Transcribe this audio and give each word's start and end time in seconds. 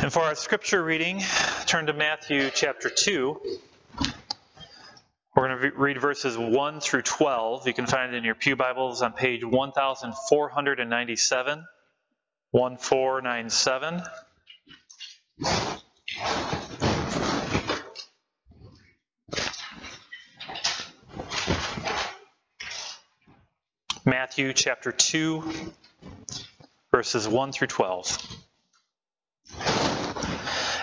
And 0.00 0.12
for 0.12 0.22
our 0.22 0.36
scripture 0.36 0.82
reading, 0.82 1.20
turn 1.66 1.86
to 1.86 1.92
Matthew 1.92 2.50
chapter 2.54 2.88
2. 2.88 3.40
We're 5.34 5.48
going 5.48 5.60
to 5.60 5.72
read 5.76 6.00
verses 6.00 6.38
1 6.38 6.80
through 6.80 7.02
12. 7.02 7.66
You 7.66 7.74
can 7.74 7.86
find 7.86 8.14
it 8.14 8.16
in 8.16 8.24
your 8.24 8.36
Pew 8.36 8.54
Bibles 8.54 9.02
on 9.02 9.12
page 9.12 9.44
1497. 9.44 11.64
1497. 12.52 14.02
Matthew 24.04 24.52
chapter 24.52 24.92
2, 24.92 25.42
verses 26.92 27.28
1 27.28 27.52
through 27.52 27.66
12. 27.66 28.47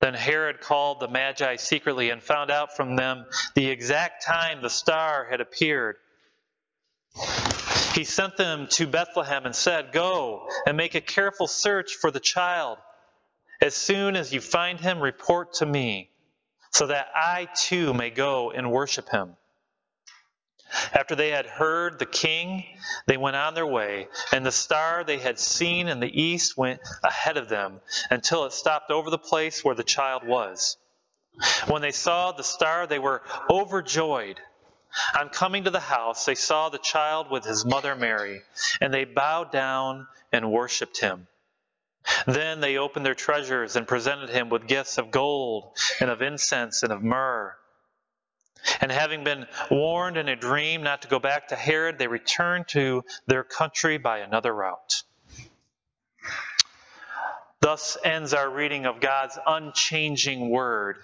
Then 0.00 0.14
Herod 0.14 0.60
called 0.60 1.00
the 1.00 1.08
Magi 1.08 1.56
secretly 1.56 2.10
and 2.10 2.22
found 2.22 2.50
out 2.50 2.76
from 2.76 2.96
them 2.96 3.26
the 3.54 3.68
exact 3.68 4.24
time 4.24 4.62
the 4.62 4.70
star 4.70 5.26
had 5.28 5.40
appeared. 5.40 5.96
He 7.94 8.04
sent 8.04 8.36
them 8.36 8.68
to 8.72 8.86
Bethlehem 8.86 9.44
and 9.44 9.56
said, 9.56 9.92
Go 9.92 10.48
and 10.66 10.76
make 10.76 10.94
a 10.94 11.00
careful 11.00 11.48
search 11.48 11.94
for 11.94 12.10
the 12.12 12.20
child. 12.20 12.78
As 13.60 13.74
soon 13.74 14.14
as 14.14 14.32
you 14.32 14.40
find 14.40 14.78
him, 14.78 15.00
report 15.00 15.54
to 15.54 15.66
me, 15.66 16.10
so 16.70 16.86
that 16.86 17.08
I 17.14 17.48
too 17.56 17.92
may 17.92 18.10
go 18.10 18.52
and 18.52 18.70
worship 18.70 19.08
him. 19.08 19.36
After 20.92 21.14
they 21.14 21.30
had 21.30 21.46
heard 21.46 21.98
the 21.98 22.06
king, 22.06 22.64
they 23.06 23.16
went 23.16 23.36
on 23.36 23.54
their 23.54 23.66
way, 23.66 24.08
and 24.32 24.44
the 24.44 24.52
star 24.52 25.04
they 25.04 25.18
had 25.18 25.38
seen 25.38 25.88
in 25.88 26.00
the 26.00 26.22
east 26.22 26.56
went 26.56 26.80
ahead 27.02 27.36
of 27.36 27.48
them 27.48 27.80
until 28.10 28.44
it 28.44 28.52
stopped 28.52 28.90
over 28.90 29.10
the 29.10 29.18
place 29.18 29.64
where 29.64 29.74
the 29.74 29.84
child 29.84 30.24
was. 30.26 30.76
When 31.68 31.82
they 31.82 31.92
saw 31.92 32.32
the 32.32 32.44
star, 32.44 32.86
they 32.86 32.98
were 32.98 33.22
overjoyed. 33.48 34.40
On 35.18 35.28
coming 35.28 35.64
to 35.64 35.70
the 35.70 35.80
house, 35.80 36.24
they 36.24 36.34
saw 36.34 36.68
the 36.68 36.78
child 36.78 37.30
with 37.30 37.44
his 37.44 37.64
mother 37.64 37.94
Mary, 37.94 38.42
and 38.80 38.92
they 38.92 39.04
bowed 39.04 39.52
down 39.52 40.08
and 40.32 40.50
worshipped 40.50 40.98
him. 40.98 41.28
Then 42.26 42.60
they 42.60 42.78
opened 42.78 43.06
their 43.06 43.14
treasures 43.14 43.76
and 43.76 43.86
presented 43.86 44.30
him 44.30 44.48
with 44.48 44.66
gifts 44.66 44.98
of 44.98 45.10
gold, 45.10 45.76
and 46.00 46.10
of 46.10 46.22
incense, 46.22 46.82
and 46.82 46.92
of 46.92 47.02
myrrh. 47.02 47.56
And 48.80 48.90
having 48.92 49.24
been 49.24 49.46
warned 49.70 50.16
in 50.16 50.28
a 50.28 50.36
dream 50.36 50.82
not 50.82 51.02
to 51.02 51.08
go 51.08 51.18
back 51.18 51.48
to 51.48 51.56
Herod, 51.56 51.98
they 51.98 52.06
returned 52.06 52.68
to 52.68 53.04
their 53.26 53.44
country 53.44 53.98
by 53.98 54.18
another 54.18 54.54
route. 54.54 55.02
Thus 57.60 57.96
ends 58.04 58.34
our 58.34 58.48
reading 58.48 58.86
of 58.86 59.00
God's 59.00 59.38
unchanging 59.46 60.48
word. 60.50 60.96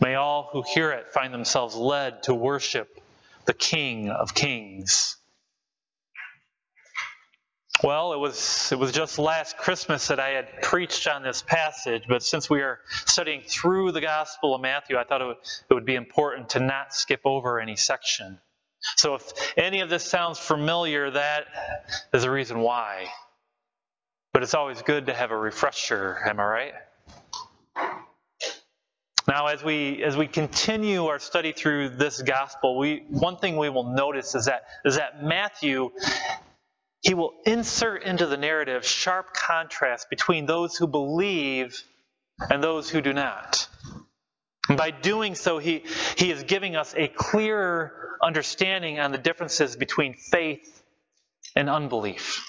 May 0.00 0.14
all 0.14 0.48
who 0.52 0.62
hear 0.62 0.90
it 0.92 1.12
find 1.12 1.34
themselves 1.34 1.74
led 1.74 2.24
to 2.24 2.34
worship 2.34 2.98
the 3.44 3.52
King 3.52 4.08
of 4.08 4.34
Kings. 4.34 5.16
Well, 7.82 8.12
it 8.12 8.18
was 8.18 8.70
it 8.70 8.78
was 8.78 8.92
just 8.92 9.18
last 9.18 9.56
Christmas 9.56 10.06
that 10.08 10.20
I 10.20 10.30
had 10.30 10.62
preached 10.62 11.08
on 11.08 11.24
this 11.24 11.42
passage, 11.42 12.04
but 12.08 12.22
since 12.22 12.48
we 12.48 12.60
are 12.60 12.78
studying 13.06 13.42
through 13.42 13.90
the 13.90 14.00
Gospel 14.00 14.54
of 14.54 14.60
Matthew, 14.60 14.96
I 14.96 15.02
thought 15.02 15.20
it 15.20 15.26
would, 15.26 15.36
it 15.68 15.74
would 15.74 15.84
be 15.84 15.96
important 15.96 16.50
to 16.50 16.60
not 16.60 16.94
skip 16.94 17.22
over 17.24 17.58
any 17.58 17.74
section. 17.74 18.38
So 18.96 19.16
if 19.16 19.32
any 19.56 19.80
of 19.80 19.88
this 19.90 20.04
sounds 20.04 20.38
familiar, 20.38 21.10
that 21.10 21.46
is 22.14 22.22
the 22.22 22.30
reason 22.30 22.60
why. 22.60 23.06
But 24.32 24.44
it's 24.44 24.54
always 24.54 24.80
good 24.82 25.06
to 25.06 25.14
have 25.14 25.32
a 25.32 25.36
refresher, 25.36 26.20
am 26.24 26.38
I 26.38 26.44
right? 26.44 26.74
Now, 29.26 29.46
as 29.46 29.64
we 29.64 30.04
as 30.04 30.16
we 30.16 30.28
continue 30.28 31.06
our 31.06 31.18
study 31.18 31.52
through 31.52 31.90
this 31.90 32.22
gospel, 32.22 32.78
we 32.78 33.04
one 33.08 33.38
thing 33.38 33.56
we 33.56 33.70
will 33.70 33.92
notice 33.92 34.36
is 34.36 34.44
that 34.44 34.66
is 34.84 34.96
that 34.96 35.24
Matthew 35.24 35.90
he 37.02 37.14
will 37.14 37.34
insert 37.44 38.04
into 38.04 38.26
the 38.26 38.36
narrative 38.36 38.86
sharp 38.86 39.34
contrast 39.34 40.08
between 40.08 40.46
those 40.46 40.76
who 40.76 40.86
believe 40.86 41.82
and 42.48 42.62
those 42.62 42.88
who 42.88 43.00
do 43.00 43.12
not. 43.12 43.66
And 44.68 44.78
by 44.78 44.92
doing 44.92 45.34
so, 45.34 45.58
he, 45.58 45.84
he 46.16 46.30
is 46.30 46.44
giving 46.44 46.76
us 46.76 46.94
a 46.96 47.08
clearer 47.08 47.92
understanding 48.22 49.00
on 49.00 49.10
the 49.10 49.18
differences 49.18 49.74
between 49.76 50.14
faith 50.14 50.82
and 51.56 51.68
unbelief. 51.68 52.46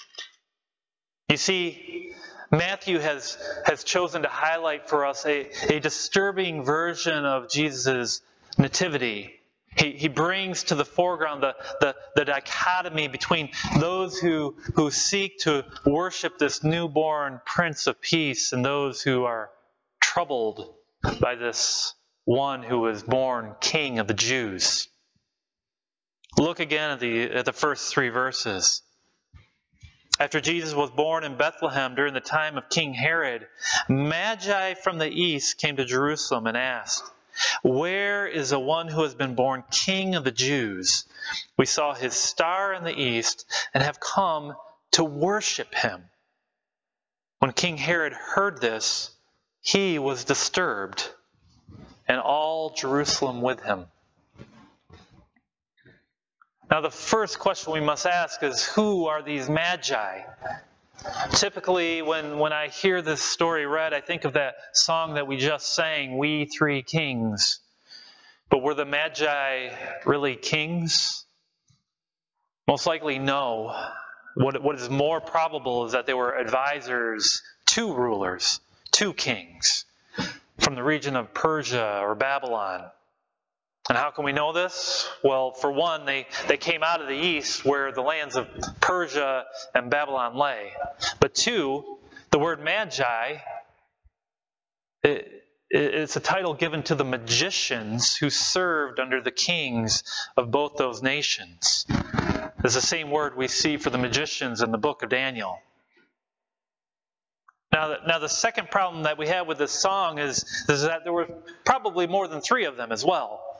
You 1.28 1.36
see, 1.36 2.14
Matthew 2.52 3.00
has, 3.00 3.36
has 3.66 3.82
chosen 3.82 4.22
to 4.22 4.28
highlight 4.28 4.88
for 4.88 5.04
us 5.04 5.26
a, 5.26 5.48
a 5.68 5.80
disturbing 5.80 6.62
version 6.62 7.24
of 7.24 7.50
Jesus' 7.50 8.22
nativity 8.56 9.40
he, 9.76 9.92
he 9.92 10.08
brings 10.08 10.64
to 10.64 10.74
the 10.74 10.84
foreground 10.84 11.42
the, 11.42 11.54
the, 11.80 11.96
the 12.16 12.24
dichotomy 12.24 13.08
between 13.08 13.50
those 13.78 14.18
who, 14.18 14.56
who 14.74 14.90
seek 14.90 15.38
to 15.40 15.64
worship 15.84 16.38
this 16.38 16.62
newborn 16.62 17.40
Prince 17.44 17.86
of 17.86 18.00
Peace 18.00 18.52
and 18.52 18.64
those 18.64 19.02
who 19.02 19.24
are 19.24 19.50
troubled 20.00 20.74
by 21.20 21.34
this 21.34 21.94
one 22.24 22.62
who 22.62 22.78
was 22.78 23.02
born 23.02 23.54
King 23.60 23.98
of 23.98 24.06
the 24.06 24.14
Jews. 24.14 24.88
Look 26.38 26.60
again 26.60 26.92
at 26.92 27.00
the, 27.00 27.30
at 27.30 27.44
the 27.44 27.52
first 27.52 27.92
three 27.92 28.08
verses. 28.08 28.82
After 30.18 30.40
Jesus 30.40 30.74
was 30.74 30.90
born 30.90 31.24
in 31.24 31.36
Bethlehem 31.36 31.96
during 31.96 32.14
the 32.14 32.20
time 32.20 32.56
of 32.56 32.68
King 32.68 32.94
Herod, 32.94 33.46
Magi 33.88 34.74
from 34.74 34.98
the 34.98 35.08
east 35.08 35.58
came 35.58 35.76
to 35.76 35.84
Jerusalem 35.84 36.46
and 36.46 36.56
asked, 36.56 37.04
where 37.62 38.26
is 38.26 38.50
the 38.50 38.58
one 38.58 38.88
who 38.88 39.02
has 39.02 39.14
been 39.14 39.34
born 39.34 39.64
King 39.70 40.14
of 40.14 40.24
the 40.24 40.30
Jews? 40.30 41.04
We 41.56 41.66
saw 41.66 41.94
his 41.94 42.14
star 42.14 42.72
in 42.74 42.84
the 42.84 42.98
east 42.98 43.46
and 43.72 43.82
have 43.82 44.00
come 44.00 44.54
to 44.92 45.04
worship 45.04 45.74
him. 45.74 46.04
When 47.38 47.52
King 47.52 47.76
Herod 47.76 48.12
heard 48.12 48.60
this, 48.60 49.10
he 49.60 49.98
was 49.98 50.24
disturbed, 50.24 51.08
and 52.06 52.20
all 52.20 52.70
Jerusalem 52.70 53.40
with 53.40 53.62
him. 53.62 53.86
Now, 56.70 56.80
the 56.80 56.90
first 56.90 57.38
question 57.38 57.72
we 57.72 57.80
must 57.80 58.06
ask 58.06 58.42
is 58.42 58.64
who 58.64 59.06
are 59.06 59.22
these 59.22 59.48
magi? 59.48 60.22
Typically, 61.32 62.02
when, 62.02 62.38
when 62.38 62.52
I 62.52 62.68
hear 62.68 63.02
this 63.02 63.22
story 63.22 63.66
read, 63.66 63.92
I 63.92 64.00
think 64.00 64.24
of 64.24 64.34
that 64.34 64.54
song 64.72 65.14
that 65.14 65.26
we 65.26 65.36
just 65.36 65.74
sang, 65.74 66.16
We 66.16 66.46
Three 66.46 66.82
Kings. 66.82 67.60
But 68.50 68.62
were 68.62 68.74
the 68.74 68.84
Magi 68.84 69.70
really 70.06 70.36
kings? 70.36 71.24
Most 72.66 72.86
likely, 72.86 73.18
no. 73.18 73.74
What, 74.34 74.62
what 74.62 74.76
is 74.76 74.88
more 74.88 75.20
probable 75.20 75.86
is 75.86 75.92
that 75.92 76.06
they 76.06 76.14
were 76.14 76.36
advisors 76.36 77.42
to 77.66 77.92
rulers, 77.94 78.60
to 78.92 79.12
kings 79.12 79.84
from 80.58 80.74
the 80.74 80.82
region 80.82 81.16
of 81.16 81.34
Persia 81.34 82.00
or 82.02 82.14
Babylon. 82.14 82.90
And 83.88 83.98
how 83.98 84.10
can 84.10 84.24
we 84.24 84.32
know 84.32 84.52
this? 84.52 85.08
Well, 85.22 85.52
for 85.52 85.70
one, 85.70 86.06
they, 86.06 86.26
they 86.48 86.56
came 86.56 86.82
out 86.82 87.02
of 87.02 87.08
the 87.08 87.14
east 87.14 87.64
where 87.64 87.92
the 87.92 88.00
lands 88.00 88.34
of 88.34 88.48
Persia 88.80 89.44
and 89.74 89.90
Babylon 89.90 90.36
lay. 90.36 90.72
But 91.20 91.34
two, 91.34 91.98
the 92.30 92.38
word 92.38 92.62
magi, 92.62 93.36
it, 95.02 95.44
it's 95.68 96.16
a 96.16 96.20
title 96.20 96.54
given 96.54 96.82
to 96.84 96.94
the 96.94 97.04
magicians 97.04 98.16
who 98.16 98.30
served 98.30 99.00
under 99.00 99.20
the 99.20 99.30
kings 99.30 100.02
of 100.36 100.50
both 100.50 100.76
those 100.76 101.02
nations. 101.02 101.84
It's 102.64 102.74
the 102.74 102.80
same 102.80 103.10
word 103.10 103.36
we 103.36 103.48
see 103.48 103.76
for 103.76 103.90
the 103.90 103.98
magicians 103.98 104.62
in 104.62 104.70
the 104.72 104.78
book 104.78 105.02
of 105.02 105.10
Daniel. 105.10 105.58
Now, 107.70 107.96
now 108.06 108.18
the 108.18 108.28
second 108.28 108.70
problem 108.70 109.02
that 109.02 109.18
we 109.18 109.28
have 109.28 109.46
with 109.46 109.58
this 109.58 109.72
song 109.72 110.18
is, 110.18 110.44
is 110.68 110.82
that 110.82 111.04
there 111.04 111.12
were 111.12 111.28
probably 111.66 112.06
more 112.06 112.28
than 112.28 112.40
three 112.40 112.64
of 112.64 112.76
them 112.76 112.90
as 112.90 113.04
well. 113.04 113.53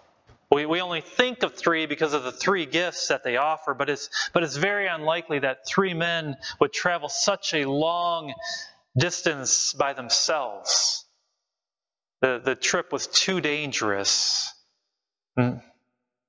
We, 0.50 0.66
we 0.66 0.80
only 0.80 1.00
think 1.00 1.42
of 1.42 1.54
three 1.54 1.86
because 1.86 2.12
of 2.12 2.22
the 2.22 2.32
three 2.32 2.66
gifts 2.66 3.08
that 3.08 3.24
they 3.24 3.36
offer, 3.36 3.74
but 3.74 3.90
it's, 3.90 4.08
but 4.32 4.42
it's 4.42 4.56
very 4.56 4.86
unlikely 4.86 5.40
that 5.40 5.66
three 5.66 5.94
men 5.94 6.36
would 6.60 6.72
travel 6.72 7.08
such 7.08 7.54
a 7.54 7.68
long 7.68 8.34
distance 8.96 9.72
by 9.72 9.92
themselves. 9.92 11.04
The, 12.20 12.40
the 12.44 12.54
trip 12.54 12.92
was 12.92 13.06
too 13.06 13.40
dangerous. 13.40 14.52
Hmm. 15.36 15.56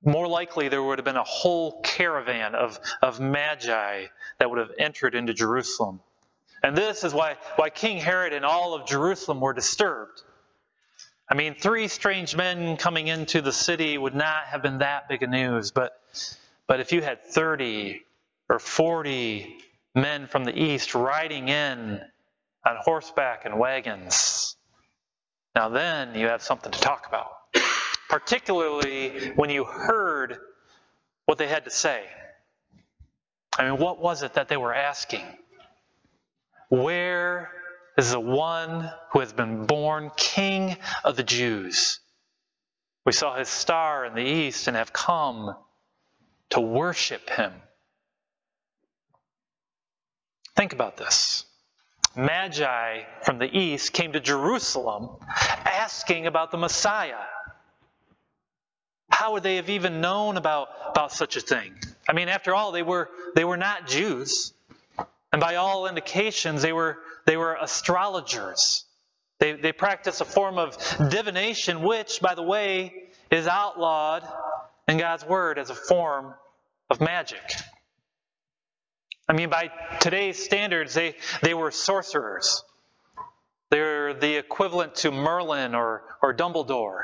More 0.03 0.27
likely, 0.27 0.69
there 0.69 0.83
would 0.83 0.99
have 0.99 1.05
been 1.05 1.15
a 1.15 1.23
whole 1.23 1.81
caravan 1.81 2.53
of, 2.53 2.79
of 3.01 3.19
magi 3.19 4.05
that 4.39 4.49
would 4.49 4.59
have 4.59 4.71
entered 4.77 5.15
into 5.15 5.33
Jerusalem. 5.33 5.99
And 6.61 6.75
this 6.75 7.03
is 7.03 7.13
why, 7.13 7.37
why 7.55 7.69
King 7.69 7.97
Herod 7.97 8.33
and 8.33 8.45
all 8.45 8.73
of 8.73 8.87
Jerusalem 8.87 9.39
were 9.39 9.53
disturbed. 9.53 10.21
I 11.27 11.33
mean, 11.33 11.55
three 11.55 11.87
strange 11.87 12.35
men 12.35 12.77
coming 12.77 13.07
into 13.07 13.41
the 13.41 13.51
city 13.51 13.97
would 13.97 14.13
not 14.13 14.45
have 14.45 14.61
been 14.61 14.79
that 14.79 15.09
big 15.09 15.23
a 15.23 15.27
news, 15.27 15.71
but, 15.71 15.99
but 16.67 16.79
if 16.79 16.91
you 16.91 17.01
had 17.01 17.23
30 17.23 18.01
or 18.47 18.59
40 18.59 19.57
men 19.95 20.27
from 20.27 20.43
the 20.43 20.57
east 20.57 20.93
riding 20.93 21.49
in 21.49 21.99
on 22.65 22.75
horseback 22.79 23.45
and 23.45 23.57
wagons, 23.57 24.55
now 25.55 25.69
then 25.69 26.13
you 26.13 26.27
have 26.27 26.43
something 26.43 26.71
to 26.71 26.79
talk 26.79 27.07
about. 27.07 27.31
Particularly 28.07 29.31
when 29.35 29.49
you 29.49 29.63
heard 29.63 30.37
what 31.25 31.39
they 31.39 31.47
had 31.47 31.65
to 31.65 31.71
say. 31.71 32.03
I 33.57 33.67
mean, 33.69 33.79
what 33.79 33.99
was 33.99 34.21
it 34.21 34.35
that 34.35 34.47
they 34.47 34.57
were 34.57 34.73
asking? 34.73 35.25
Where 36.69 37.49
is 37.97 38.11
the 38.11 38.19
one 38.19 38.91
who 39.11 39.19
has 39.19 39.33
been 39.33 39.65
born 39.65 40.11
King 40.15 40.77
of 41.03 41.15
the 41.15 41.23
Jews? 41.23 41.99
We 43.05 43.11
saw 43.11 43.35
his 43.35 43.47
star 43.47 44.05
in 44.05 44.15
the 44.15 44.25
east 44.25 44.67
and 44.67 44.75
have 44.75 44.91
come 44.91 45.55
to 46.51 46.59
worship 46.61 47.29
him. 47.29 47.53
Think 50.55 50.73
about 50.73 50.97
this. 50.97 51.45
Magi 52.15 53.03
from 53.23 53.39
the 53.39 53.57
east 53.57 53.91
came 53.91 54.13
to 54.13 54.19
Jerusalem 54.19 55.09
asking 55.65 56.27
about 56.27 56.51
the 56.51 56.57
Messiah. 56.57 57.23
How 59.09 59.33
would 59.33 59.43
they 59.43 59.57
have 59.57 59.69
even 59.69 60.01
known 60.01 60.37
about, 60.37 60.69
about 60.89 61.11
such 61.11 61.35
a 61.35 61.41
thing? 61.41 61.73
I 62.07 62.13
mean, 62.13 62.29
after 62.29 62.55
all, 62.55 62.71
they 62.71 62.83
were, 62.83 63.09
they 63.35 63.43
were 63.43 63.57
not 63.57 63.87
Jews. 63.87 64.53
And 65.35 65.41
by 65.41 65.55
all 65.55 65.85
indications, 65.85 66.61
they 66.61 66.71
were, 66.71 66.99
they 67.25 67.35
were 67.35 67.57
astrologers. 67.59 68.85
They, 69.41 69.51
they 69.51 69.73
practiced 69.73 70.21
a 70.21 70.23
form 70.23 70.57
of 70.57 70.77
divination, 71.09 71.81
which, 71.81 72.21
by 72.21 72.35
the 72.35 72.41
way, 72.41 73.09
is 73.29 73.45
outlawed 73.45 74.23
in 74.87 74.97
God's 74.97 75.25
Word 75.25 75.59
as 75.59 75.69
a 75.69 75.75
form 75.75 76.33
of 76.89 77.01
magic. 77.01 77.41
I 79.27 79.33
mean, 79.33 79.49
by 79.49 79.71
today's 79.99 80.41
standards, 80.41 80.93
they, 80.93 81.15
they 81.41 81.53
were 81.53 81.71
sorcerers. 81.71 82.63
They're 83.71 84.13
the 84.13 84.37
equivalent 84.37 84.95
to 84.95 85.11
Merlin 85.11 85.75
or, 85.75 86.03
or 86.23 86.33
Dumbledore. 86.33 87.01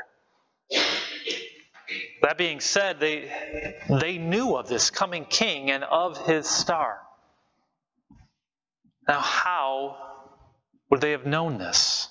That 2.21 2.37
being 2.37 2.61
said, 2.61 3.01
they, 3.01 3.29
they 3.89 4.17
knew 4.17 4.55
of 4.55 4.69
this 4.69 4.89
coming 4.89 5.25
king 5.25 5.69
and 5.69 5.83
of 5.83 6.17
his 6.25 6.47
star. 6.47 7.01
Now, 9.07 9.19
how 9.19 9.97
would 10.89 11.01
they 11.01 11.11
have 11.11 11.25
known 11.25 11.57
this? 11.57 12.07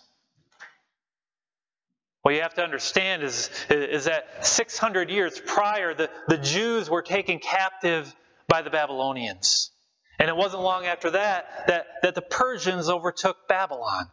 What 2.23 2.35
you 2.35 2.43
have 2.43 2.55
to 2.55 2.63
understand 2.63 3.23
is, 3.23 3.51
is 3.71 4.05
that 4.05 4.45
600 4.47 5.11
years 5.11 5.41
prior, 5.41 5.95
the, 5.95 6.11
the 6.29 6.37
Jews 6.37 6.91
were 6.91 7.03
taken 7.03 7.39
captive 7.39 8.15
by 8.47 8.63
the 8.63 8.71
Babylonians. 8.71 9.71
And 10.19 10.29
it 10.29 10.37
wasn't 10.37 10.63
long 10.63 10.85
after 10.85 11.13
that, 11.13 11.67
that 11.69 11.87
that 12.03 12.15
the 12.15 12.21
Persians 12.21 12.91
overtook 12.91 13.49
Babylon. 13.49 14.11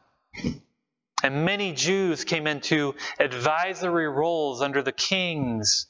And 1.22 1.44
many 1.44 1.74
Jews 1.74 2.24
came 2.24 2.48
into 2.48 2.96
advisory 3.20 4.08
roles 4.08 4.62
under 4.62 4.82
the 4.82 4.94
kings 4.94 5.88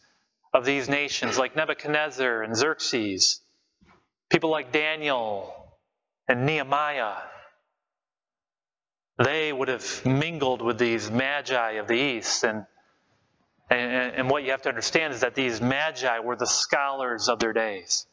of 0.54 0.66
these 0.66 0.90
nations, 0.90 1.38
like 1.38 1.56
Nebuchadnezzar 1.56 2.42
and 2.42 2.56
Xerxes. 2.56 3.42
People 4.32 4.50
like 4.50 4.72
Daniel 4.72 5.54
and 6.28 6.46
Nehemiah, 6.46 7.16
they 9.18 9.52
would 9.52 9.68
have 9.68 10.06
mingled 10.06 10.62
with 10.62 10.78
these 10.78 11.10
magi 11.10 11.72
of 11.74 11.88
the 11.88 11.96
east. 11.96 12.44
And, 12.44 12.66
and, 13.70 14.16
and 14.16 14.30
what 14.30 14.44
you 14.44 14.52
have 14.52 14.62
to 14.64 14.70
understand 14.70 15.14
is 15.14 15.22
that 15.22 15.36
these 15.36 15.60
magi 15.62 16.20
were 16.20 16.36
the 16.36 16.48
scholars 16.48 17.30
of 17.30 17.40
their 17.40 17.54
days. 17.54 18.06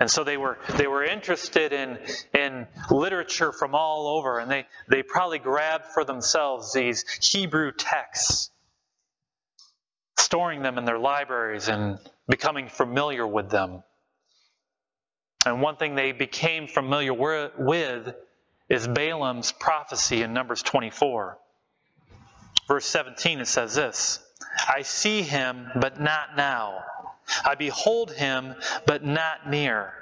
And 0.00 0.10
so 0.10 0.22
they 0.22 0.36
were 0.36 0.58
they 0.76 0.86
were 0.86 1.02
interested 1.04 1.72
in 1.72 1.98
in 2.32 2.68
literature 2.90 3.52
from 3.52 3.74
all 3.74 4.18
over, 4.18 4.38
and 4.38 4.50
they, 4.50 4.66
they 4.88 5.02
probably 5.02 5.40
grabbed 5.40 5.86
for 5.86 6.04
themselves 6.04 6.72
these 6.72 7.04
Hebrew 7.20 7.72
texts, 7.72 8.50
storing 10.18 10.62
them 10.62 10.78
in 10.78 10.84
their 10.84 10.98
libraries 10.98 11.68
and 11.68 11.98
becoming 12.28 12.68
familiar 12.68 13.26
with 13.26 13.50
them. 13.50 13.82
And 15.46 15.62
one 15.62 15.76
thing 15.76 15.94
they 15.94 16.12
became 16.12 16.66
familiar 16.66 17.14
with 17.14 18.14
is 18.68 18.86
Balaam's 18.86 19.52
prophecy 19.52 20.22
in 20.22 20.32
Numbers 20.32 20.62
24. 20.62 21.38
Verse 22.66 22.84
17, 22.84 23.40
it 23.40 23.46
says 23.46 23.74
this 23.74 24.20
I 24.68 24.82
see 24.82 25.22
him, 25.22 25.70
but 25.76 26.00
not 26.00 26.36
now. 26.36 26.82
I 27.44 27.54
behold 27.54 28.12
him, 28.12 28.54
but 28.86 29.04
not 29.04 29.48
near. 29.48 29.92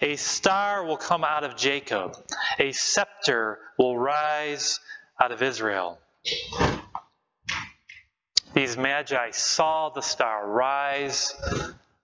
A 0.00 0.16
star 0.16 0.84
will 0.84 0.96
come 0.96 1.22
out 1.24 1.44
of 1.44 1.56
Jacob, 1.56 2.16
a 2.58 2.72
scepter 2.72 3.58
will 3.78 3.96
rise 3.96 4.80
out 5.20 5.32
of 5.32 5.42
Israel. 5.42 5.98
These 8.54 8.76
magi 8.76 9.30
saw 9.30 9.90
the 9.90 10.00
star 10.00 10.48
rise 10.48 11.34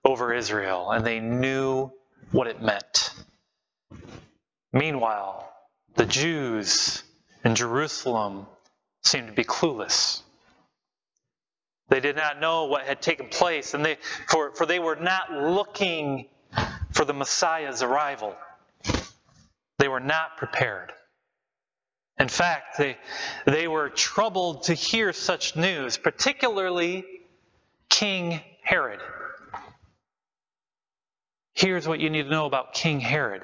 over 0.05 0.33
Israel, 0.33 0.91
and 0.93 1.05
they 1.05 1.19
knew 1.19 1.91
what 2.33 2.47
it 2.47 2.61
meant. 2.61 3.11
Meanwhile, 4.73 5.53
the 5.97 6.07
Jews 6.07 7.03
in 7.45 7.55
Jerusalem 7.55 8.47
seemed 9.03 9.29
to 9.29 9.33
be 9.33 9.45
clueless. 9.45 10.23
They 11.89 12.01
did 12.01 12.17
not 12.17 12.41
know 12.41 12.65
what 12.65 12.83
had 12.85 13.03
taken 13.03 13.29
place, 13.29 13.75
and 13.75 13.85
they, 13.85 13.99
for, 14.29 14.53
for 14.55 14.67
they 14.67 14.79
were 14.79 14.97
not 14.97 15.33
looking 15.33 16.27
for 16.93 17.05
the 17.05 17.13
Messiah's 17.13 17.83
arrival. 17.83 18.35
They 19.79 19.89
were 19.89 20.01
not 20.01 20.37
prepared. 20.37 20.93
In 22.19 22.29
fact, 22.29 22.79
they, 22.79 22.97
they 23.45 23.69
were 23.69 23.89
troubled 23.91 24.65
to 24.65 24.75
hear 24.75 25.13
such 25.13 25.57
news, 25.57 25.97
particularly 25.99 27.05
King 27.89 28.41
Herod. 28.63 29.01
Here's 31.65 31.89
what 31.89 31.99
you 31.99 32.11
need 32.11 32.25
to 32.25 32.29
know 32.29 32.45
about 32.45 32.75
King 32.75 33.01
Herod 33.01 33.41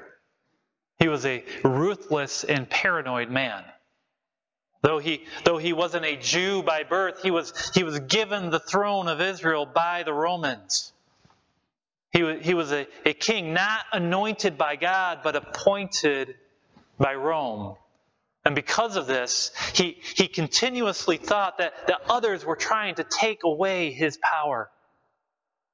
he 0.99 1.07
was 1.07 1.25
a 1.25 1.43
ruthless 1.63 2.43
and 2.43 2.69
paranoid 2.69 3.31
man. 3.31 3.63
Though 4.83 4.99
he, 4.99 5.23
though 5.43 5.57
he 5.57 5.73
wasn't 5.73 6.05
a 6.05 6.17
Jew 6.17 6.61
by 6.61 6.83
birth, 6.83 7.23
he 7.23 7.31
was, 7.31 7.51
he 7.73 7.83
was 7.83 7.99
given 8.01 8.51
the 8.51 8.59
throne 8.59 9.07
of 9.07 9.19
Israel 9.19 9.65
by 9.65 10.03
the 10.03 10.13
Romans. 10.13 10.93
He 12.11 12.21
was, 12.21 12.45
he 12.45 12.53
was 12.53 12.71
a, 12.71 12.85
a 13.07 13.13
king 13.13 13.55
not 13.55 13.85
anointed 13.91 14.55
by 14.55 14.75
God, 14.75 15.21
but 15.23 15.35
appointed 15.35 16.35
by 16.99 17.15
Rome. 17.15 17.75
And 18.45 18.53
because 18.53 18.97
of 18.97 19.07
this, 19.07 19.49
he, 19.73 19.97
he 20.15 20.27
continuously 20.27 21.17
thought 21.17 21.57
that, 21.57 21.73
that 21.87 22.01
others 22.07 22.45
were 22.45 22.55
trying 22.55 22.93
to 22.95 23.03
take 23.03 23.43
away 23.43 23.91
his 23.91 24.17
power. 24.17 24.69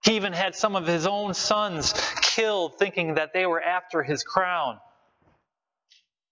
He 0.03 0.15
even 0.15 0.31
had 0.31 0.55
some 0.55 0.77
of 0.77 0.87
his 0.87 1.05
own 1.05 1.33
sons 1.33 1.93
killed, 2.37 2.77
thinking 2.77 3.15
that 3.15 3.33
they 3.33 3.45
were 3.47 3.61
after 3.61 4.03
his 4.03 4.23
crown. 4.23 4.79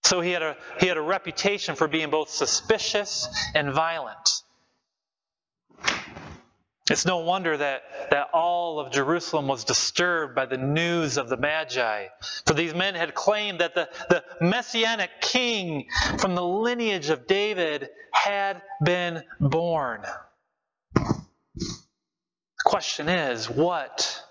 So 0.04 0.22
he 0.22 0.32
had 0.32 0.44
a, 0.44 0.56
he 0.80 0.86
had 0.86 0.98
a 0.98 1.02
reputation 1.02 1.76
for 1.76 1.88
being 1.88 2.12
both 2.12 2.30
suspicious 2.30 3.28
and 3.56 3.74
violent. 3.74 4.30
It's 6.92 7.08
no 7.08 7.18
wonder 7.18 7.58
that, 7.58 7.82
that 8.12 8.28
all 8.32 8.80
of 8.80 8.92
Jerusalem 8.92 9.48
was 9.48 9.64
disturbed 9.64 10.36
by 10.36 10.46
the 10.46 10.60
news 10.60 11.18
of 11.18 11.28
the 11.28 11.38
Magi. 11.38 12.06
For 12.46 12.54
these 12.54 12.76
men 12.76 12.94
had 12.94 13.16
claimed 13.16 13.62
that 13.62 13.74
the, 13.74 13.90
the 14.10 14.24
messianic 14.40 15.10
king 15.20 15.88
from 16.20 16.36
the 16.36 16.44
lineage 16.44 17.10
of 17.10 17.26
David 17.26 17.90
had 18.14 18.62
been 18.84 19.24
born. 19.40 20.04
The 20.94 22.64
question 22.64 23.10
is 23.10 23.50
what 23.50 24.22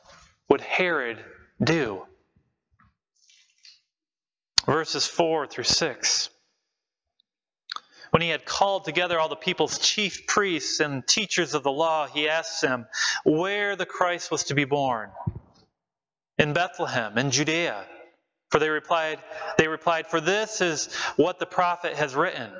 would 0.48 0.60
Herod 0.60 1.18
do? 1.62 2.06
Verses 4.66 5.06
4 5.06 5.46
through 5.46 5.64
6. 5.64 6.30
When 8.10 8.22
he 8.22 8.28
had 8.28 8.44
called 8.44 8.84
together 8.84 9.18
all 9.18 9.28
the 9.28 9.36
people's 9.36 9.78
chief 9.78 10.26
priests 10.26 10.80
and 10.80 11.06
teachers 11.06 11.54
of 11.54 11.64
the 11.64 11.72
law, 11.72 12.06
he 12.06 12.28
asked 12.28 12.62
them 12.62 12.86
where 13.24 13.74
the 13.74 13.86
Christ 13.86 14.30
was 14.30 14.44
to 14.44 14.54
be 14.54 14.64
born. 14.64 15.10
In 16.38 16.52
Bethlehem, 16.52 17.18
in 17.18 17.30
Judea. 17.32 17.84
For 18.50 18.60
they 18.60 18.70
replied, 18.70 19.18
they 19.58 19.66
replied, 19.66 20.06
For 20.06 20.20
this 20.20 20.60
is 20.60 20.94
what 21.16 21.40
the 21.40 21.46
prophet 21.46 21.94
has 21.96 22.14
written. 22.14 22.52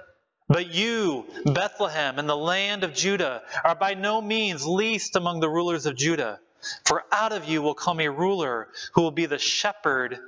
But 0.49 0.75
you, 0.75 1.25
Bethlehem, 1.45 2.19
in 2.19 2.27
the 2.27 2.37
land 2.37 2.83
of 2.83 2.93
Judah, 2.93 3.43
are 3.63 3.77
by 3.77 3.95
no 3.95 4.21
means 4.21 4.67
least 4.67 5.15
among 5.17 5.39
the 5.39 5.49
rulers 5.49 5.87
of 5.87 5.97
Judah. 5.97 6.41
For 6.85 7.05
out 7.13 7.33
of 7.33 7.45
you 7.47 7.63
will 7.63 7.75
come 7.75 8.01
a 8.01 8.09
ruler 8.09 8.69
who 8.95 9.03
will 9.03 9.11
be 9.11 9.27
the 9.27 9.39
shepherd 9.39 10.19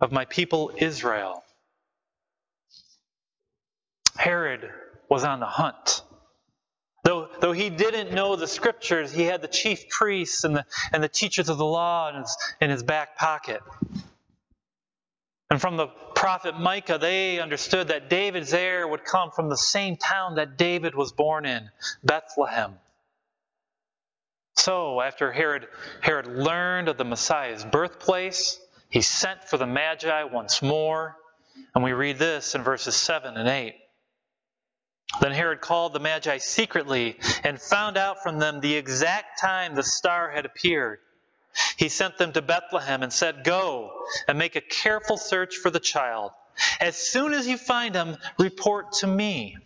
of 0.00 0.12
my 0.12 0.24
people 0.24 0.72
Israel. 0.76 1.42
Herod 4.16 4.70
was 5.08 5.24
on 5.24 5.40
the 5.40 5.46
hunt. 5.46 6.02
Though, 7.04 7.28
though 7.40 7.52
he 7.52 7.70
didn't 7.70 8.12
know 8.12 8.34
the 8.34 8.48
scriptures, 8.48 9.12
he 9.12 9.22
had 9.22 9.40
the 9.40 9.48
chief 9.48 9.88
priests 9.88 10.42
and 10.42 10.56
the, 10.56 10.66
and 10.92 11.02
the 11.02 11.08
teachers 11.08 11.48
of 11.48 11.56
the 11.56 11.64
law 11.64 12.08
in 12.08 12.22
his, 12.22 12.36
in 12.60 12.70
his 12.70 12.82
back 12.82 13.16
pocket. 13.16 13.60
And 15.50 15.60
from 15.60 15.76
the 15.76 15.86
prophet 15.86 16.58
Micah, 16.58 16.98
they 16.98 17.38
understood 17.38 17.88
that 17.88 18.10
David's 18.10 18.52
heir 18.52 18.88
would 18.88 19.04
come 19.04 19.30
from 19.30 19.48
the 19.48 19.56
same 19.56 19.96
town 19.96 20.34
that 20.34 20.56
David 20.56 20.96
was 20.96 21.12
born 21.12 21.46
in, 21.46 21.70
Bethlehem. 22.02 22.74
So, 24.56 25.00
after 25.00 25.32
Herod, 25.32 25.68
Herod 26.00 26.26
learned 26.26 26.88
of 26.88 26.96
the 26.96 27.04
Messiah's 27.04 27.64
birthplace, 27.64 28.58
he 28.88 29.02
sent 29.02 29.44
for 29.44 29.58
the 29.58 29.66
Magi 29.66 30.24
once 30.24 30.62
more. 30.62 31.16
And 31.74 31.84
we 31.84 31.92
read 31.92 32.18
this 32.18 32.54
in 32.54 32.62
verses 32.62 32.96
7 32.96 33.36
and 33.36 33.48
8. 33.48 33.74
Then 35.20 35.32
Herod 35.32 35.60
called 35.60 35.92
the 35.92 36.00
Magi 36.00 36.38
secretly 36.38 37.18
and 37.44 37.60
found 37.60 37.96
out 37.96 38.22
from 38.22 38.38
them 38.38 38.60
the 38.60 38.74
exact 38.74 39.40
time 39.40 39.74
the 39.74 39.82
star 39.82 40.30
had 40.30 40.44
appeared. 40.44 40.98
He 41.76 41.88
sent 41.88 42.18
them 42.18 42.32
to 42.32 42.42
Bethlehem 42.42 43.02
and 43.02 43.12
said, 43.12 43.44
Go 43.44 43.92
and 44.28 44.38
make 44.38 44.56
a 44.56 44.60
careful 44.60 45.16
search 45.16 45.56
for 45.56 45.70
the 45.70 45.80
child. 45.80 46.32
As 46.80 46.96
soon 46.96 47.32
as 47.32 47.46
you 47.46 47.56
find 47.56 47.94
him, 47.94 48.16
report 48.38 48.92
to 49.00 49.06
me, 49.06 49.56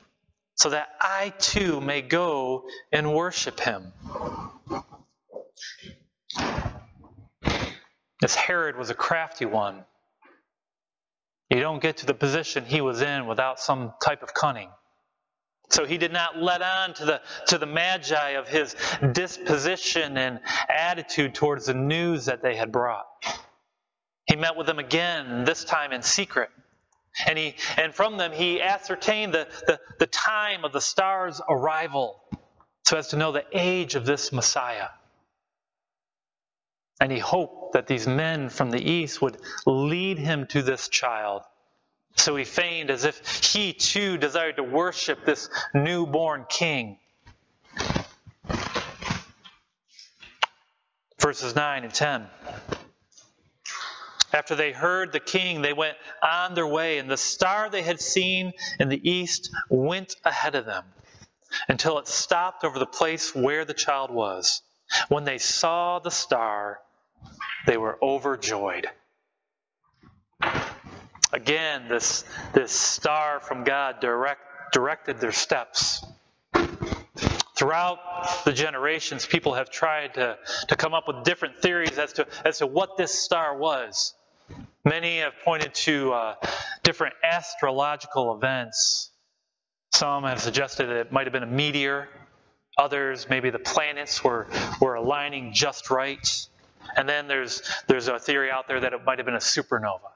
so 0.60 0.68
that 0.68 0.88
I 1.00 1.32
too 1.38 1.80
may 1.80 2.02
go 2.02 2.64
and 2.92 3.14
worship 3.14 3.60
him. 3.60 3.94
This 8.20 8.34
Herod 8.34 8.76
was 8.76 8.90
a 8.90 8.94
crafty 8.94 9.46
one. 9.46 9.86
You 11.48 11.60
don't 11.60 11.80
get 11.80 11.96
to 11.98 12.06
the 12.06 12.12
position 12.12 12.66
he 12.66 12.82
was 12.82 13.00
in 13.00 13.26
without 13.26 13.58
some 13.58 13.94
type 14.04 14.22
of 14.22 14.34
cunning. 14.34 14.68
So 15.70 15.86
he 15.86 15.96
did 15.96 16.12
not 16.12 16.36
let 16.36 16.60
on 16.60 16.92
to 16.94 17.06
the, 17.06 17.22
to 17.46 17.56
the 17.56 17.64
magi 17.64 18.30
of 18.32 18.46
his 18.46 18.76
disposition 19.12 20.18
and 20.18 20.40
attitude 20.68 21.34
towards 21.34 21.66
the 21.66 21.74
news 21.74 22.26
that 22.26 22.42
they 22.42 22.54
had 22.54 22.70
brought. 22.70 23.06
He 24.26 24.36
met 24.36 24.58
with 24.58 24.66
them 24.66 24.78
again, 24.78 25.44
this 25.44 25.64
time 25.64 25.92
in 25.92 26.02
secret. 26.02 26.50
And, 27.26 27.38
he, 27.38 27.54
and 27.76 27.94
from 27.94 28.16
them 28.16 28.32
he 28.32 28.62
ascertained 28.62 29.34
the, 29.34 29.48
the, 29.66 29.80
the 29.98 30.06
time 30.06 30.64
of 30.64 30.72
the 30.72 30.80
star's 30.80 31.40
arrival 31.48 32.22
so 32.84 32.96
as 32.96 33.08
to 33.08 33.16
know 33.16 33.32
the 33.32 33.44
age 33.52 33.94
of 33.94 34.06
this 34.06 34.32
Messiah. 34.32 34.88
And 37.00 37.10
he 37.10 37.18
hoped 37.18 37.74
that 37.74 37.86
these 37.86 38.06
men 38.06 38.48
from 38.48 38.70
the 38.70 38.80
east 38.80 39.22
would 39.22 39.38
lead 39.66 40.18
him 40.18 40.46
to 40.48 40.62
this 40.62 40.88
child 40.88 41.42
so 42.16 42.36
he 42.36 42.44
feigned 42.44 42.90
as 42.90 43.04
if 43.04 43.44
he 43.52 43.72
too 43.72 44.18
desired 44.18 44.56
to 44.56 44.62
worship 44.62 45.24
this 45.24 45.48
newborn 45.74 46.44
king. 46.48 46.98
Verses 51.18 51.54
9 51.54 51.84
and 51.84 51.94
10. 51.94 52.26
After 54.32 54.54
they 54.54 54.72
heard 54.72 55.12
the 55.12 55.20
king, 55.20 55.62
they 55.62 55.72
went 55.72 55.96
on 56.22 56.54
their 56.54 56.66
way, 56.66 56.98
and 56.98 57.10
the 57.10 57.16
star 57.16 57.68
they 57.68 57.82
had 57.82 58.00
seen 58.00 58.52
in 58.78 58.88
the 58.88 59.10
east 59.10 59.50
went 59.68 60.14
ahead 60.24 60.54
of 60.54 60.66
them 60.66 60.84
until 61.68 61.98
it 61.98 62.06
stopped 62.06 62.64
over 62.64 62.78
the 62.78 62.86
place 62.86 63.34
where 63.34 63.64
the 63.64 63.74
child 63.74 64.10
was. 64.10 64.62
When 65.08 65.24
they 65.24 65.38
saw 65.38 65.98
the 65.98 66.10
star, 66.10 66.80
they 67.66 67.76
were 67.76 67.98
overjoyed. 68.02 68.88
Again, 71.32 71.88
this, 71.88 72.24
this 72.54 72.72
star 72.72 73.40
from 73.40 73.64
God 73.64 74.00
direct, 74.00 74.72
directed 74.72 75.20
their 75.20 75.32
steps. 75.32 76.04
Throughout 77.56 78.44
the 78.44 78.52
generations, 78.52 79.26
people 79.26 79.54
have 79.54 79.70
tried 79.70 80.14
to, 80.14 80.38
to 80.68 80.76
come 80.76 80.94
up 80.94 81.06
with 81.06 81.24
different 81.24 81.60
theories 81.60 81.98
as 81.98 82.14
to, 82.14 82.26
as 82.44 82.58
to 82.58 82.66
what 82.66 82.96
this 82.96 83.12
star 83.12 83.56
was. 83.56 84.14
Many 84.84 85.18
have 85.18 85.34
pointed 85.44 85.74
to 85.74 86.12
uh, 86.12 86.34
different 86.82 87.14
astrological 87.22 88.34
events. 88.34 89.10
Some 89.92 90.24
have 90.24 90.40
suggested 90.40 90.88
it 90.88 91.12
might 91.12 91.26
have 91.26 91.34
been 91.34 91.42
a 91.42 91.46
meteor. 91.46 92.08
Others, 92.78 93.28
maybe 93.28 93.50
the 93.50 93.58
planets 93.58 94.24
were, 94.24 94.46
were 94.80 94.94
aligning 94.94 95.52
just 95.52 95.90
right. 95.90 96.26
And 96.96 97.06
then 97.06 97.28
there's, 97.28 97.60
there's 97.88 98.08
a 98.08 98.18
theory 98.18 98.50
out 98.50 98.68
there 98.68 98.80
that 98.80 98.94
it 98.94 99.04
might 99.04 99.18
have 99.18 99.26
been 99.26 99.34
a 99.34 99.38
supernova. 99.38 100.12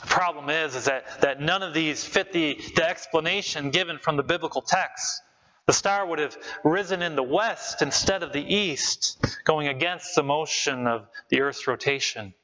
The 0.00 0.08
problem 0.08 0.50
is, 0.50 0.74
is 0.74 0.86
that, 0.86 1.20
that 1.20 1.40
none 1.40 1.62
of 1.62 1.72
these 1.72 2.04
fit 2.04 2.32
the, 2.32 2.60
the 2.74 2.88
explanation 2.88 3.70
given 3.70 3.98
from 3.98 4.16
the 4.16 4.24
biblical 4.24 4.60
text. 4.60 5.22
The 5.66 5.72
star 5.72 6.04
would 6.04 6.18
have 6.18 6.36
risen 6.64 7.00
in 7.00 7.14
the 7.14 7.22
west 7.22 7.80
instead 7.80 8.24
of 8.24 8.32
the 8.32 8.42
east, 8.42 9.24
going 9.44 9.68
against 9.68 10.16
the 10.16 10.24
motion 10.24 10.88
of 10.88 11.06
the 11.28 11.42
Earth's 11.42 11.66
rotation. 11.68 12.34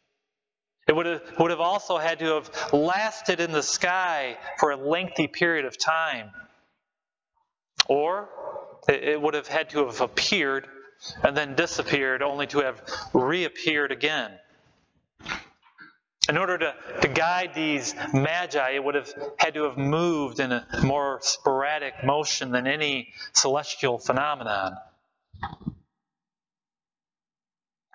It 0.91 0.97
would 0.97 1.07
have, 1.07 1.23
would 1.39 1.53
have 1.53 1.61
also 1.61 1.99
had 1.99 2.19
to 2.19 2.35
have 2.35 2.73
lasted 2.73 3.39
in 3.39 3.53
the 3.53 3.63
sky 3.63 4.37
for 4.59 4.73
a 4.73 4.77
lengthy 4.77 5.29
period 5.29 5.65
of 5.65 5.79
time. 5.79 6.33
Or 7.87 8.29
it 8.89 9.23
would 9.23 9.35
have 9.35 9.47
had 9.47 9.71
to 9.71 9.87
have 9.87 10.01
appeared 10.01 10.67
and 11.23 11.37
then 11.37 11.55
disappeared, 11.55 12.23
only 12.23 12.49
to 12.49 12.63
have 12.63 12.83
reappeared 13.15 13.93
again. 13.93 14.33
In 16.29 16.37
order 16.37 16.59
to, 16.59 16.75
to 17.03 17.07
guide 17.07 17.55
these 17.55 17.95
magi, 18.13 18.71
it 18.71 18.83
would 18.83 18.97
have 18.97 19.13
had 19.37 19.55
to 19.55 19.69
have 19.69 19.79
moved 19.79 20.41
in 20.41 20.51
a 20.51 20.67
more 20.83 21.21
sporadic 21.23 22.03
motion 22.03 22.51
than 22.51 22.67
any 22.67 23.13
celestial 23.33 24.01
phenomenon. 24.01 24.75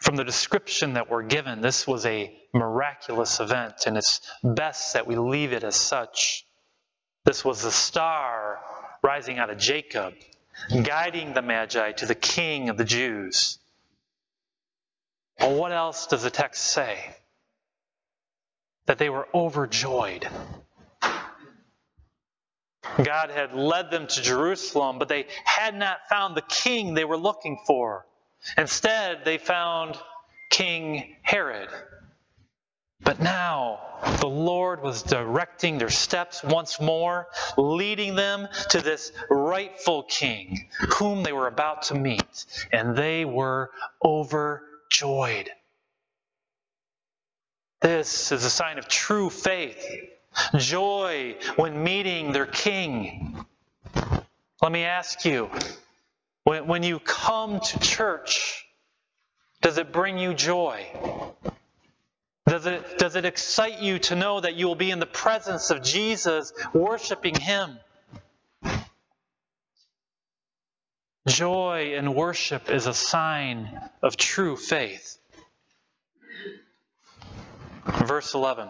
From 0.05 0.15
the 0.15 0.23
description 0.23 0.93
that 0.93 1.09
we're 1.09 1.23
given, 1.23 1.59
this 1.59 1.85
was 1.85 2.05
a 2.05 2.33
miraculous 2.53 3.41
event, 3.41 3.87
and 3.87 3.97
it's 3.97 4.21
best 4.43 4.93
that 4.93 5.07
we 5.07 5.17
leave 5.17 5.51
it 5.51 5.65
as 5.65 5.75
such. 5.75 6.45
This 7.25 7.43
was 7.43 7.63
the 7.63 7.71
star 7.71 8.59
rising 9.03 9.39
out 9.39 9.49
of 9.49 9.57
Jacob, 9.57 10.13
guiding 10.83 11.33
the 11.33 11.41
Magi 11.41 11.91
to 11.93 12.05
the 12.05 12.15
King 12.15 12.69
of 12.69 12.77
the 12.77 12.85
Jews. 12.85 13.59
Well, 15.39 15.55
what 15.55 15.73
else 15.73 16.07
does 16.07 16.23
the 16.23 16.29
text 16.29 16.63
say? 16.63 17.15
that 18.85 18.97
they 18.97 19.09
were 19.09 19.27
overjoyed. 19.33 20.27
God 23.03 23.29
had 23.29 23.53
led 23.53 23.91
them 23.91 24.07
to 24.07 24.21
Jerusalem, 24.21 24.99
but 24.99 25.09
they 25.09 25.25
had 25.43 25.75
not 25.75 25.97
found 26.07 26.35
the 26.35 26.43
king 26.43 26.93
they 26.93 27.03
were 27.05 27.17
looking 27.17 27.57
for. 27.65 28.05
Instead, 28.57 29.25
they 29.25 29.37
found 29.37 29.97
King 30.49 31.15
Herod. 31.21 31.69
But 33.01 33.19
now 33.19 33.81
the 34.19 34.27
Lord 34.27 34.81
was 34.81 35.03
directing 35.03 35.77
their 35.77 35.89
steps 35.89 36.43
once 36.43 36.79
more, 36.79 37.27
leading 37.57 38.15
them 38.15 38.47
to 38.69 38.81
this 38.81 39.11
rightful 39.29 40.03
king 40.03 40.69
whom 40.97 41.23
they 41.23 41.33
were 41.33 41.47
about 41.47 41.83
to 41.83 41.95
meet, 41.95 42.45
and 42.71 42.95
they 42.95 43.25
were 43.25 43.71
overjoyed. 44.03 45.49
This 47.81 48.31
is 48.31 48.43
a 48.45 48.49
sign 48.49 48.79
of 48.79 48.87
true 48.87 49.29
faith, 49.29 49.85
joy 50.57 51.35
when 51.57 51.83
meeting 51.83 52.31
their 52.31 52.47
king. 52.47 53.45
Let 54.61 54.71
me 54.71 54.83
ask 54.83 55.25
you 55.25 55.51
when, 56.45 56.67
when 56.67 56.83
you 56.83 56.99
come 56.99 57.59
to 57.59 57.79
church, 57.79 58.65
does 59.61 59.79
it 59.79 59.91
bring 59.91 60.17
you 60.17 60.33
joy? 60.33 60.85
Does 62.47 62.67
it, 62.67 62.99
does 62.99 63.15
it 63.15 63.25
excite 63.25 63.81
you 63.81 63.97
to 63.99 64.15
know 64.15 64.39
that 64.39 64.53
you 64.55 64.67
will 64.67 64.75
be 64.75 64.91
in 64.91 64.99
the 64.99 65.07
presence 65.07 65.71
of 65.71 65.81
Jesus, 65.81 66.53
worshiping 66.71 67.33
Him? 67.33 67.79
Joy 71.27 71.95
and 71.97 72.13
worship 72.13 72.69
is 72.69 72.85
a 72.85 72.93
sign 72.93 73.81
of 74.03 74.15
true 74.15 74.55
faith. 74.55 75.17
Verse 77.85 78.35
11. 78.35 78.69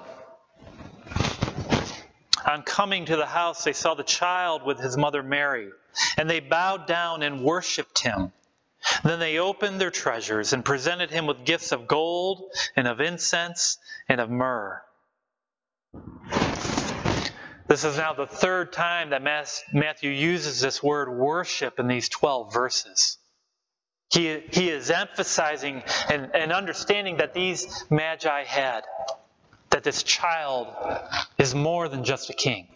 On 2.46 2.62
coming 2.62 3.06
to 3.06 3.16
the 3.16 3.26
house, 3.26 3.64
they 3.64 3.74
saw 3.74 3.96
the 3.96 4.04
child 4.04 4.64
with 4.64 4.80
his 4.80 4.96
mother 4.96 5.24
Mary, 5.24 5.72
and 6.18 6.30
they 6.30 6.40
bowed 6.40 6.86
down 6.86 7.24
and 7.24 7.44
worshipped 7.44 8.00
him. 8.00 8.32
Then 9.04 9.20
they 9.20 9.40
opened 9.40 9.82
their 9.82 9.92
treasures 9.92 10.54
and 10.54 10.64
presented 10.64 11.10
him 11.10 11.26
with 11.26 11.44
gifts 11.44 11.72
of 11.72 11.88
gold 11.88 12.44
and 12.76 12.88
of 12.88 13.02
incense 13.02 13.80
and 14.08 14.22
of 14.22 14.30
myrrh. 14.30 14.84
This 17.68 17.84
is 17.84 17.98
now 17.98 18.14
the 18.14 18.28
third 18.28 18.72
time 18.74 19.10
that 19.10 19.24
Matthew 19.74 20.12
uses 20.12 20.62
this 20.62 20.84
word 20.84 21.10
worship 21.10 21.80
in 21.80 21.88
these 21.88 22.10
12 22.10 22.54
verses. 22.54 23.18
He, 24.12 24.40
he 24.52 24.70
is 24.70 24.92
emphasizing 24.92 25.82
and, 26.10 26.30
and 26.36 26.54
understanding 26.54 27.18
that 27.18 27.34
these 27.34 27.86
magi 27.90 28.44
had, 28.44 28.84
that 29.70 29.84
this 29.84 30.04
child 30.04 30.68
is 31.38 31.54
more 31.54 31.90
than 31.90 32.04
just 32.04 32.30
a 32.30 32.34
king. 32.34 32.68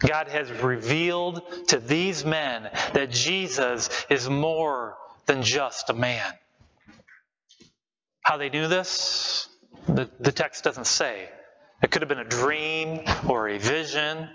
God 0.00 0.28
has 0.28 0.50
revealed 0.50 1.42
to 1.68 1.78
these 1.78 2.24
men 2.24 2.70
that 2.94 3.10
Jesus 3.10 3.90
is 4.08 4.28
more 4.28 4.96
than 5.26 5.42
just 5.42 5.90
a 5.90 5.94
man. 5.94 6.32
How 8.22 8.36
they 8.36 8.48
knew 8.48 8.68
this, 8.68 9.48
the, 9.86 10.08
the 10.20 10.32
text 10.32 10.62
doesn't 10.64 10.86
say. 10.86 11.28
It 11.82 11.90
could 11.90 12.02
have 12.02 12.08
been 12.08 12.18
a 12.18 12.24
dream 12.24 13.00
or 13.28 13.48
a 13.48 13.58
vision. 13.58 14.28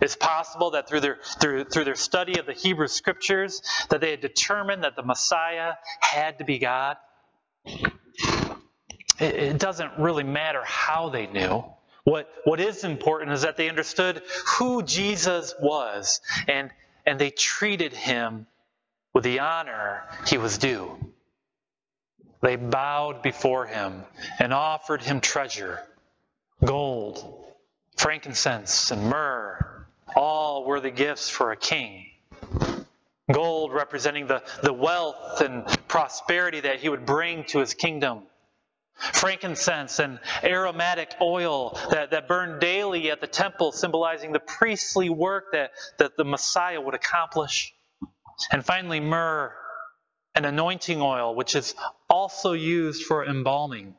It's 0.00 0.16
possible 0.16 0.72
that 0.72 0.88
through 0.88 1.00
their, 1.00 1.18
through, 1.40 1.64
through 1.64 1.84
their 1.84 1.94
study 1.94 2.38
of 2.38 2.46
the 2.46 2.52
Hebrew 2.52 2.88
scriptures, 2.88 3.62
that 3.90 4.00
they 4.00 4.10
had 4.10 4.20
determined 4.20 4.82
that 4.84 4.96
the 4.96 5.04
Messiah 5.04 5.74
had 6.00 6.38
to 6.38 6.44
be 6.44 6.58
God. 6.58 6.96
It, 9.20 9.34
it 9.34 9.58
doesn't 9.58 9.98
really 9.98 10.24
matter 10.24 10.62
how 10.64 11.10
they 11.10 11.26
knew. 11.26 11.64
What, 12.04 12.28
what 12.44 12.60
is 12.60 12.84
important 12.84 13.32
is 13.32 13.42
that 13.42 13.56
they 13.56 13.68
understood 13.68 14.22
who 14.58 14.82
Jesus 14.82 15.54
was 15.60 16.20
and, 16.48 16.70
and 17.06 17.18
they 17.18 17.30
treated 17.30 17.92
him 17.92 18.46
with 19.12 19.24
the 19.24 19.40
honor 19.40 20.02
he 20.26 20.38
was 20.38 20.58
due. 20.58 20.96
They 22.40 22.56
bowed 22.56 23.22
before 23.22 23.66
him 23.66 24.04
and 24.38 24.54
offered 24.54 25.02
him 25.02 25.20
treasure 25.20 25.80
gold, 26.64 27.44
frankincense, 27.96 28.90
and 28.90 29.04
myrrh, 29.04 29.86
all 30.14 30.64
were 30.64 30.80
the 30.80 30.90
gifts 30.90 31.28
for 31.28 31.52
a 31.52 31.56
king. 31.56 32.06
Gold 33.32 33.72
representing 33.72 34.26
the, 34.26 34.42
the 34.62 34.72
wealth 34.72 35.40
and 35.40 35.64
prosperity 35.86 36.60
that 36.60 36.80
he 36.80 36.88
would 36.88 37.06
bring 37.06 37.44
to 37.44 37.60
his 37.60 37.74
kingdom. 37.74 38.22
Frankincense 39.00 39.98
and 39.98 40.18
aromatic 40.44 41.14
oil 41.20 41.78
that, 41.90 42.10
that 42.10 42.28
burned 42.28 42.60
daily 42.60 43.10
at 43.10 43.20
the 43.20 43.26
temple, 43.26 43.72
symbolizing 43.72 44.32
the 44.32 44.40
priestly 44.40 45.10
work 45.10 45.52
that, 45.52 45.72
that 45.98 46.16
the 46.16 46.24
Messiah 46.24 46.80
would 46.80 46.94
accomplish. 46.94 47.74
And 48.52 48.64
finally, 48.64 49.00
myrrh, 49.00 49.52
an 50.34 50.44
anointing 50.44 51.02
oil, 51.02 51.34
which 51.34 51.54
is 51.56 51.74
also 52.08 52.52
used 52.52 53.04
for 53.04 53.24
embalming 53.24 53.94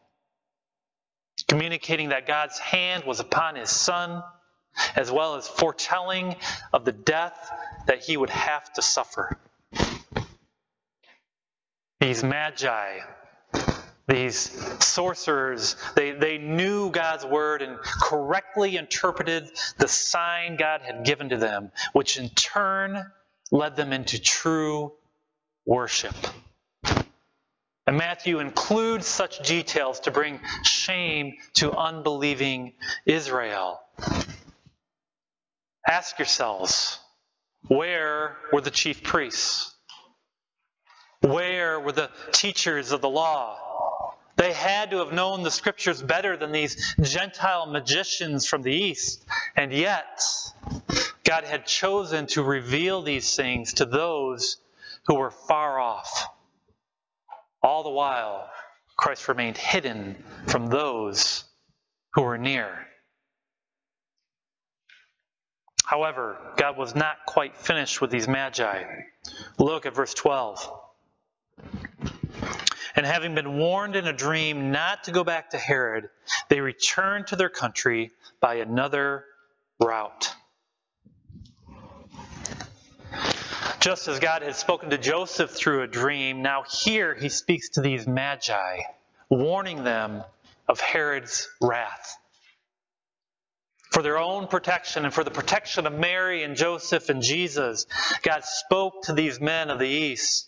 communicating 1.51 2.09
that 2.09 2.25
God's 2.25 2.57
hand 2.59 3.03
was 3.03 3.19
upon 3.19 3.55
his 3.55 3.69
son, 3.69 4.23
as 4.95 5.11
well 5.11 5.35
as 5.35 5.49
foretelling 5.49 6.37
of 6.71 6.85
the 6.85 6.93
death 6.93 7.51
that 7.87 7.99
he 7.99 8.15
would 8.15 8.29
have 8.29 8.71
to 8.73 8.81
suffer. 8.81 9.37
These 11.99 12.23
magi, 12.23 12.99
these 14.07 14.49
sorcerers, 14.83 15.75
they, 15.95 16.11
they 16.11 16.37
knew 16.37 16.89
God's 16.89 17.25
word 17.25 17.61
and 17.61 17.77
correctly 17.79 18.77
interpreted 18.77 19.49
the 19.77 19.87
sign 19.87 20.57
God 20.57 20.81
had 20.81 21.05
given 21.05 21.29
to 21.29 21.37
them, 21.37 21.71
which 21.93 22.17
in 22.17 22.29
turn 22.29 23.11
led 23.51 23.75
them 23.75 23.93
into 23.93 24.19
true 24.19 24.93
worship. 25.65 26.15
And 27.87 27.97
Matthew 27.97 28.39
includes 28.39 29.07
such 29.07 29.45
details 29.47 30.01
to 30.01 30.11
bring 30.11 30.39
shame 30.63 31.33
to 31.55 31.71
unbelieving 31.71 32.73
Israel. 33.05 33.81
Ask 35.87 36.19
yourselves 36.19 36.99
where 37.67 38.37
were 38.53 38.61
the 38.61 38.71
chief 38.71 39.03
priests? 39.03 39.75
Where 41.21 41.79
were 41.79 41.91
the 41.91 42.09
teachers 42.31 42.91
of 42.91 43.01
the 43.01 43.09
law? 43.09 43.70
They 44.41 44.53
had 44.53 44.89
to 44.89 44.97
have 44.97 45.13
known 45.13 45.43
the 45.43 45.51
scriptures 45.51 46.01
better 46.01 46.35
than 46.35 46.51
these 46.51 46.95
Gentile 46.99 47.67
magicians 47.67 48.47
from 48.47 48.63
the 48.63 48.71
east. 48.71 49.23
And 49.55 49.71
yet, 49.71 50.19
God 51.23 51.43
had 51.43 51.67
chosen 51.67 52.25
to 52.25 52.41
reveal 52.41 53.03
these 53.03 53.35
things 53.35 53.73
to 53.73 53.85
those 53.85 54.57
who 55.05 55.13
were 55.13 55.29
far 55.29 55.79
off. 55.79 56.25
All 57.61 57.83
the 57.83 57.91
while, 57.91 58.49
Christ 58.97 59.27
remained 59.27 59.57
hidden 59.57 60.15
from 60.47 60.69
those 60.69 61.43
who 62.15 62.23
were 62.23 62.39
near. 62.39 62.87
However, 65.85 66.37
God 66.57 66.77
was 66.77 66.95
not 66.95 67.27
quite 67.27 67.55
finished 67.57 68.01
with 68.01 68.09
these 68.09 68.27
magi. 68.27 68.85
Look 69.59 69.85
at 69.85 69.93
verse 69.93 70.15
12. 70.15 70.67
And 72.95 73.05
having 73.05 73.35
been 73.35 73.57
warned 73.57 73.95
in 73.95 74.07
a 74.07 74.13
dream 74.13 74.71
not 74.71 75.05
to 75.05 75.11
go 75.11 75.23
back 75.23 75.51
to 75.51 75.57
Herod, 75.57 76.09
they 76.49 76.59
returned 76.59 77.27
to 77.27 77.35
their 77.35 77.49
country 77.49 78.11
by 78.39 78.55
another 78.55 79.25
route. 79.79 80.33
Just 83.79 84.07
as 84.07 84.19
God 84.19 84.43
had 84.43 84.55
spoken 84.55 84.91
to 84.91 84.97
Joseph 84.97 85.49
through 85.49 85.81
a 85.81 85.87
dream, 85.87 86.43
now 86.43 86.63
here 86.63 87.15
he 87.15 87.29
speaks 87.29 87.69
to 87.69 87.81
these 87.81 88.05
magi, 88.05 88.81
warning 89.29 89.83
them 89.83 90.23
of 90.67 90.79
Herod's 90.79 91.49
wrath. 91.59 92.17
For 93.91 94.03
their 94.03 94.17
own 94.17 94.47
protection 94.47 95.03
and 95.03 95.13
for 95.13 95.23
the 95.23 95.31
protection 95.31 95.87
of 95.87 95.93
Mary 95.93 96.43
and 96.43 96.55
Joseph 96.55 97.09
and 97.09 97.21
Jesus, 97.21 97.87
God 98.21 98.45
spoke 98.45 99.03
to 99.03 99.13
these 99.13 99.41
men 99.41 99.69
of 99.69 99.79
the 99.79 99.87
East. 99.87 100.47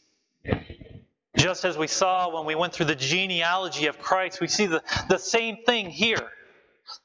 Just 1.43 1.65
as 1.65 1.77
we 1.77 1.87
saw 1.87 2.33
when 2.33 2.45
we 2.45 2.55
went 2.55 2.71
through 2.71 2.85
the 2.85 2.95
genealogy 2.95 3.87
of 3.87 3.99
Christ, 3.99 4.39
we 4.39 4.47
see 4.47 4.65
the, 4.65 4.81
the 5.09 5.17
same 5.17 5.57
thing 5.65 5.89
here. 5.89 6.31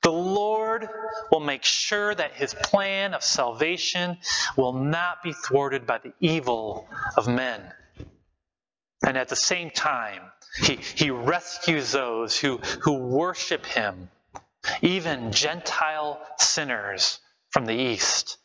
The 0.03 0.13
Lord 0.13 0.89
will 1.33 1.41
make 1.41 1.65
sure 1.65 2.15
that 2.15 2.35
his 2.35 2.55
plan 2.55 3.15
of 3.15 3.25
salvation 3.25 4.17
will 4.57 4.75
not 4.75 5.25
be 5.25 5.33
thwarted 5.33 5.89
by 5.89 5.99
the 5.99 6.13
evil 6.21 6.89
of 7.17 7.27
men. 7.27 7.61
And 9.05 9.17
at 9.19 9.29
the 9.29 9.35
same 9.35 9.71
time, 9.71 10.23
he, 10.63 10.77
he 10.77 11.11
rescues 11.11 11.91
those 11.91 12.39
who, 12.39 12.59
who 12.83 12.93
worship 12.93 13.67
him, 13.67 14.09
even 14.83 15.33
Gentile 15.33 16.25
sinners 16.39 17.19
from 17.51 17.67
the 17.67 17.75
east. 17.75 18.39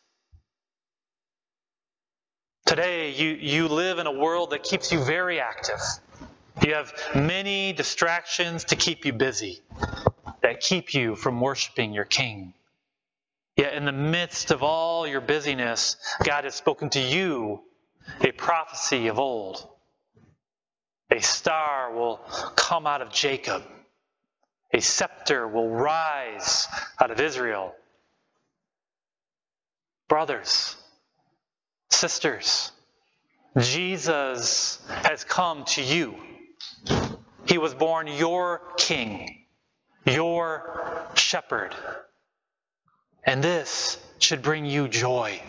Today, 2.66 3.10
you, 3.10 3.28
you 3.28 3.68
live 3.68 3.98
in 3.98 4.06
a 4.06 4.12
world 4.12 4.50
that 4.50 4.62
keeps 4.62 4.90
you 4.90 5.04
very 5.04 5.38
active. 5.38 5.80
You 6.62 6.74
have 6.74 6.94
many 7.14 7.74
distractions 7.74 8.64
to 8.64 8.76
keep 8.76 9.04
you 9.04 9.12
busy 9.12 9.60
that 10.42 10.60
keep 10.60 10.94
you 10.94 11.14
from 11.14 11.42
worshiping 11.42 11.92
your 11.92 12.06
King. 12.06 12.54
Yet, 13.56 13.74
in 13.74 13.84
the 13.84 13.92
midst 13.92 14.50
of 14.50 14.62
all 14.62 15.06
your 15.06 15.20
busyness, 15.20 15.96
God 16.24 16.44
has 16.44 16.54
spoken 16.54 16.88
to 16.90 17.00
you 17.00 17.60
a 18.22 18.32
prophecy 18.32 19.08
of 19.08 19.18
old. 19.18 19.68
A 21.10 21.20
star 21.20 21.94
will 21.94 22.16
come 22.56 22.86
out 22.86 23.02
of 23.02 23.12
Jacob, 23.12 23.62
a 24.72 24.80
scepter 24.80 25.46
will 25.46 25.68
rise 25.68 26.66
out 27.00 27.10
of 27.10 27.20
Israel. 27.20 27.74
Brothers, 30.08 30.76
sisters, 31.94 32.72
Jesus 33.58 34.84
has 34.88 35.24
come 35.24 35.64
to 35.66 35.82
you. 35.82 36.14
He 37.46 37.58
was 37.58 37.74
born 37.74 38.06
your 38.08 38.60
king 38.76 39.44
your 40.06 41.08
shepherd. 41.14 41.74
And 43.24 43.42
this 43.42 43.98
should 44.18 44.42
bring 44.42 44.66
you 44.66 44.88
joy. 44.88 45.40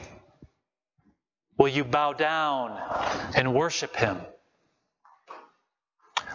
Will 1.58 1.68
you 1.68 1.84
bow 1.84 2.14
down 2.14 2.78
and 3.36 3.54
worship 3.54 3.96
him? 3.96 4.18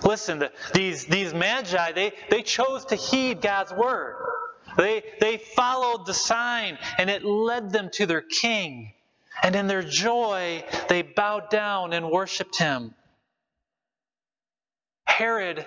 Listen, 0.02 0.38
the, 0.38 0.52
these, 0.72 1.04
these 1.06 1.34
magi, 1.34 1.92
they, 1.92 2.12
they 2.30 2.42
chose 2.42 2.86
to 2.86 2.96
heed 2.96 3.42
God's 3.42 3.72
word. 3.72 4.16
They, 4.78 5.02
they 5.20 5.36
followed 5.36 6.06
the 6.06 6.14
sign, 6.14 6.78
and 6.96 7.10
it 7.10 7.24
led 7.24 7.70
them 7.70 7.90
to 7.94 8.06
their 8.06 8.22
king. 8.22 8.92
And 9.42 9.56
in 9.56 9.66
their 9.66 9.82
joy, 9.82 10.64
they 10.88 11.02
bowed 11.02 11.50
down 11.50 11.92
and 11.92 12.10
worshiped 12.10 12.58
him. 12.58 12.94
Herod 15.06 15.66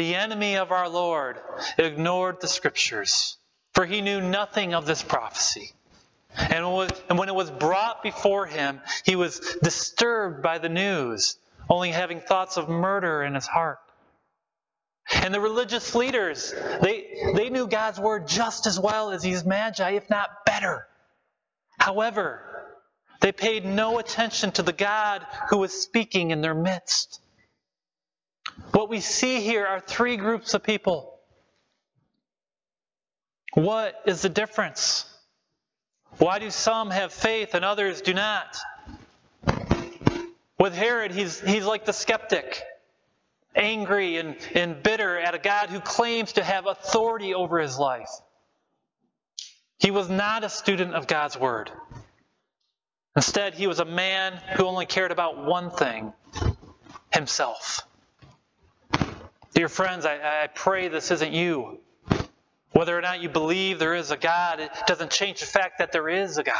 the 0.00 0.14
enemy 0.14 0.56
of 0.56 0.72
our 0.72 0.88
Lord, 0.88 1.38
ignored 1.76 2.40
the 2.40 2.48
scriptures, 2.48 3.36
for 3.74 3.84
he 3.84 4.00
knew 4.00 4.20
nothing 4.20 4.72
of 4.72 4.86
this 4.86 5.02
prophecy. 5.02 5.72
And 6.34 6.72
when 6.72 7.28
it 7.28 7.34
was 7.34 7.50
brought 7.50 8.02
before 8.02 8.46
him, 8.46 8.80
he 9.04 9.14
was 9.14 9.40
disturbed 9.62 10.42
by 10.42 10.56
the 10.56 10.70
news, 10.70 11.36
only 11.68 11.90
having 11.90 12.20
thoughts 12.20 12.56
of 12.56 12.68
murder 12.68 13.22
in 13.22 13.34
his 13.34 13.46
heart. 13.46 13.78
And 15.12 15.34
the 15.34 15.40
religious 15.40 15.94
leaders, 15.94 16.54
they, 16.80 17.32
they 17.34 17.50
knew 17.50 17.66
God's 17.66 18.00
word 18.00 18.26
just 18.26 18.66
as 18.66 18.80
well 18.80 19.10
as 19.10 19.22
these 19.22 19.44
magi, 19.44 19.90
if 19.90 20.08
not 20.08 20.46
better. 20.46 20.86
However, 21.78 22.42
they 23.20 23.32
paid 23.32 23.64
no 23.64 23.98
attention 23.98 24.50
to 24.52 24.62
the 24.62 24.72
God 24.72 25.26
who 25.50 25.58
was 25.58 25.72
speaking 25.72 26.30
in 26.30 26.40
their 26.40 26.54
midst. 26.54 27.20
What 28.72 28.88
we 28.88 29.00
see 29.00 29.40
here 29.40 29.66
are 29.66 29.80
three 29.80 30.16
groups 30.16 30.54
of 30.54 30.62
people. 30.62 31.18
What 33.54 34.00
is 34.06 34.22
the 34.22 34.28
difference? 34.28 35.06
Why 36.18 36.38
do 36.38 36.50
some 36.50 36.90
have 36.90 37.12
faith 37.12 37.54
and 37.54 37.64
others 37.64 38.00
do 38.00 38.14
not? 38.14 38.56
With 40.58 40.74
Herod, 40.74 41.12
he's, 41.12 41.40
he's 41.40 41.64
like 41.64 41.84
the 41.86 41.92
skeptic, 41.92 42.62
angry 43.54 44.18
and, 44.18 44.36
and 44.54 44.82
bitter 44.82 45.18
at 45.18 45.34
a 45.34 45.38
God 45.38 45.70
who 45.70 45.80
claims 45.80 46.34
to 46.34 46.44
have 46.44 46.66
authority 46.66 47.34
over 47.34 47.58
his 47.58 47.78
life. 47.78 48.10
He 49.78 49.90
was 49.90 50.10
not 50.10 50.44
a 50.44 50.50
student 50.50 50.94
of 50.94 51.06
God's 51.06 51.38
Word. 51.38 51.70
Instead, 53.16 53.54
he 53.54 53.66
was 53.66 53.80
a 53.80 53.84
man 53.84 54.40
who 54.56 54.66
only 54.66 54.86
cared 54.86 55.10
about 55.10 55.44
one 55.44 55.70
thing 55.70 56.12
himself. 57.12 57.86
Dear 59.52 59.68
friends, 59.68 60.06
I, 60.06 60.44
I 60.44 60.46
pray 60.46 60.88
this 60.88 61.10
isn't 61.10 61.32
you. 61.32 61.80
Whether 62.72 62.96
or 62.96 63.00
not 63.00 63.20
you 63.20 63.28
believe 63.28 63.80
there 63.80 63.96
is 63.96 64.12
a 64.12 64.16
God, 64.16 64.60
it 64.60 64.70
doesn't 64.86 65.10
change 65.10 65.40
the 65.40 65.46
fact 65.46 65.78
that 65.78 65.90
there 65.90 66.08
is 66.08 66.38
a 66.38 66.44
God. 66.44 66.54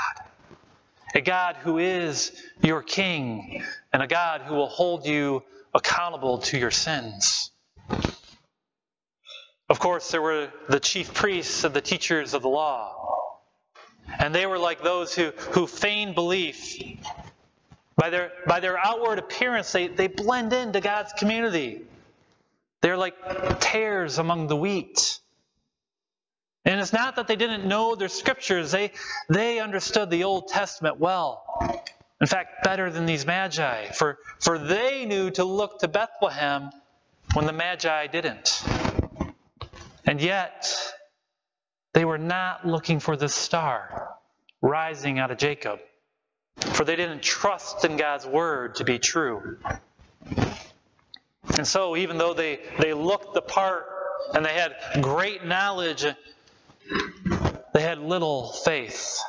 A 1.14 1.20
God 1.20 1.56
who 1.56 1.78
is 1.78 2.32
your 2.62 2.82
king, 2.82 3.62
and 3.92 4.02
a 4.02 4.08
God 4.08 4.42
who 4.42 4.54
will 4.54 4.68
hold 4.68 5.06
you 5.06 5.42
accountable 5.72 6.38
to 6.38 6.58
your 6.58 6.70
sins. 6.72 7.52
Of 9.68 9.78
course, 9.78 10.10
there 10.10 10.22
were 10.22 10.48
the 10.68 10.80
chief 10.80 11.14
priests 11.14 11.62
and 11.62 11.72
the 11.72 11.80
teachers 11.80 12.34
of 12.34 12.42
the 12.42 12.48
law. 12.48 12.99
And 14.20 14.34
they 14.34 14.44
were 14.44 14.58
like 14.58 14.82
those 14.82 15.14
who, 15.14 15.30
who 15.52 15.66
feign 15.66 16.14
belief. 16.14 16.76
By 17.96 18.10
their, 18.10 18.30
by 18.46 18.60
their 18.60 18.78
outward 18.78 19.18
appearance, 19.18 19.72
they, 19.72 19.88
they 19.88 20.08
blend 20.08 20.52
into 20.52 20.80
God's 20.82 21.14
community. 21.14 21.80
They're 22.82 22.98
like 22.98 23.14
tares 23.60 24.18
among 24.18 24.46
the 24.48 24.56
wheat. 24.56 25.18
And 26.66 26.80
it's 26.80 26.92
not 26.92 27.16
that 27.16 27.28
they 27.28 27.36
didn't 27.36 27.66
know 27.66 27.94
their 27.94 28.08
scriptures, 28.08 28.70
they, 28.70 28.92
they 29.30 29.58
understood 29.58 30.10
the 30.10 30.24
Old 30.24 30.48
Testament 30.48 31.00
well. 31.00 31.42
In 32.20 32.26
fact, 32.26 32.62
better 32.62 32.90
than 32.90 33.06
these 33.06 33.24
magi, 33.24 33.86
for, 33.92 34.18
for 34.38 34.58
they 34.58 35.06
knew 35.06 35.30
to 35.30 35.44
look 35.44 35.78
to 35.78 35.88
Bethlehem 35.88 36.70
when 37.32 37.46
the 37.46 37.54
magi 37.54 38.06
didn't. 38.08 38.62
And 40.06 40.20
yet, 40.20 40.76
they 41.92 42.04
were 42.04 42.18
not 42.18 42.66
looking 42.66 43.00
for 43.00 43.16
the 43.16 43.28
star 43.28 44.14
rising 44.62 45.18
out 45.18 45.30
of 45.30 45.38
Jacob, 45.38 45.80
for 46.56 46.84
they 46.84 46.96
didn't 46.96 47.22
trust 47.22 47.84
in 47.84 47.96
God's 47.96 48.26
word 48.26 48.76
to 48.76 48.84
be 48.84 48.98
true. 48.98 49.58
And 51.56 51.66
so, 51.66 51.96
even 51.96 52.18
though 52.18 52.34
they, 52.34 52.60
they 52.78 52.94
looked 52.94 53.34
the 53.34 53.42
part 53.42 53.86
and 54.34 54.44
they 54.44 54.52
had 54.52 54.76
great 55.02 55.44
knowledge 55.44 56.06
they 57.72 57.82
had 57.82 57.98
little 57.98 58.52
faith. 58.52 59.20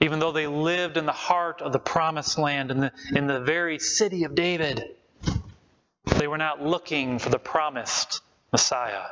Even 0.00 0.18
though 0.18 0.32
they 0.32 0.46
lived 0.46 0.96
in 0.96 1.06
the 1.06 1.12
heart 1.12 1.62
of 1.62 1.72
the 1.72 1.78
promised 1.78 2.38
land, 2.38 2.70
in 2.70 2.80
the, 2.80 2.92
in 3.14 3.26
the 3.26 3.40
very 3.40 3.78
city 3.78 4.24
of 4.24 4.34
David, 4.34 4.84
they 6.18 6.26
were 6.26 6.38
not 6.38 6.62
looking 6.62 7.18
for 7.18 7.30
the 7.30 7.38
promised 7.38 8.20
Messiah. 8.52 9.04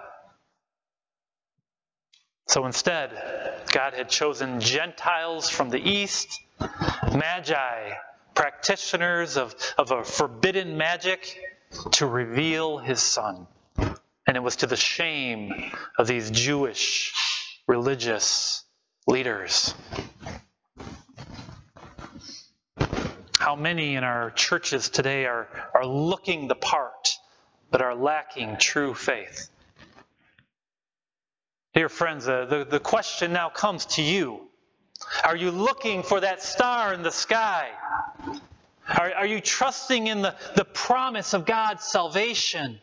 So 2.53 2.67
instead, 2.67 3.11
God 3.73 3.95
had 3.95 4.11
chosen 4.11 4.61
Gentiles 4.61 5.49
from 5.49 5.71
the 5.71 5.79
east, 5.79 6.38
magi, 6.61 7.95
practitioners 8.35 9.38
of, 9.38 9.55
of 9.79 9.91
a 9.91 10.05
forbidden 10.05 10.77
magic, 10.77 11.35
to 11.93 12.07
reveal 12.07 12.77
his 12.77 13.01
son. 13.01 13.47
And 14.27 14.37
it 14.37 14.43
was 14.43 14.57
to 14.57 14.67
the 14.67 14.77
shame 14.77 15.73
of 15.97 16.07
these 16.07 16.31
Jewish 16.31 17.15
religious 17.67 18.62
leaders. 19.07 19.75
How 23.38 23.57
many 23.57 23.97
in 23.97 24.05
our 24.05 24.31
churches 24.31 24.91
today 24.91 25.25
are, 25.25 25.49
are 25.75 25.87
looking 25.87 26.49
the 26.49 26.55
part 26.55 27.17
but 27.71 27.81
are 27.81 27.95
lacking 27.95 28.59
true 28.59 28.93
faith? 28.93 29.49
Dear 31.74 31.88
friends, 31.88 32.28
uh, 32.28 32.44
the, 32.44 32.64
the 32.64 32.80
question 32.80 33.32
now 33.32 33.48
comes 33.48 33.87
to 33.87 34.02
you. 34.02 34.40
Are 35.24 35.37
you 35.37 35.50
looking 35.50 36.02
for 36.02 36.20
that 36.20 36.42
star 36.42 36.92
in 36.92 37.02
the 37.02 37.11
sky? 37.11 37.70
Are, 38.87 39.12
are 39.14 39.26
you 39.26 39.40
trusting 39.40 40.06
in 40.06 40.20
the, 40.20 40.35
the 40.54 40.66
promise 40.66 41.32
of 41.32 41.46
God's 41.46 41.85
salvation? 41.85 42.78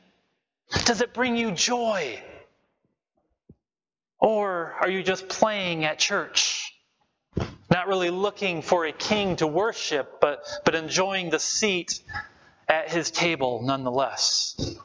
Does 0.86 1.02
it 1.02 1.14
bring 1.14 1.38
you 1.38 1.52
joy? 1.52 2.20
Or 4.20 4.74
are 4.82 4.90
you 4.90 5.04
just 5.04 5.30
playing 5.30 5.86
at 5.86 6.00
church? 6.00 6.74
Not 7.70 7.88
really 7.88 8.10
looking 8.10 8.64
for 8.64 8.86
a 8.86 8.92
king 8.92 9.36
to 9.36 9.46
worship, 9.46 10.20
but, 10.20 10.44
but 10.66 10.74
enjoying 10.74 11.30
the 11.30 11.40
seat 11.40 12.02
at 12.68 12.90
his 12.90 13.12
table 13.12 13.62
nonetheless. 13.64 14.80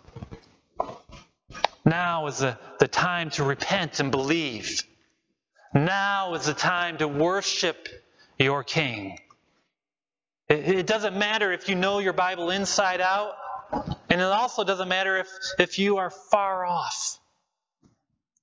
Now 1.85 2.27
is 2.27 2.39
the, 2.39 2.59
the 2.79 2.89
time 2.89 3.31
to 3.31 3.45
repent 3.45 4.01
and 4.01 4.11
believe. 4.11 4.83
Now 5.75 6.35
is 6.35 6.47
the 6.47 6.55
time 6.55 6.99
to 6.99 7.09
worship 7.09 7.89
your 8.39 8.65
king. 8.65 9.19
It, 10.49 10.69
it 10.69 10.87
doesn't 10.87 11.17
matter 11.17 11.53
if 11.53 11.69
you 11.69 11.75
know 11.75 11.99
your 11.99 12.13
Bible 12.13 12.51
inside 12.51 13.01
out 13.01 13.35
and 14.09 14.21
it 14.21 14.25
also 14.25 14.65
doesn't 14.65 14.89
matter 14.89 15.19
if, 15.19 15.29
if 15.59 15.79
you 15.79 15.97
are 15.99 16.11
far 16.11 16.65
off, 16.65 17.19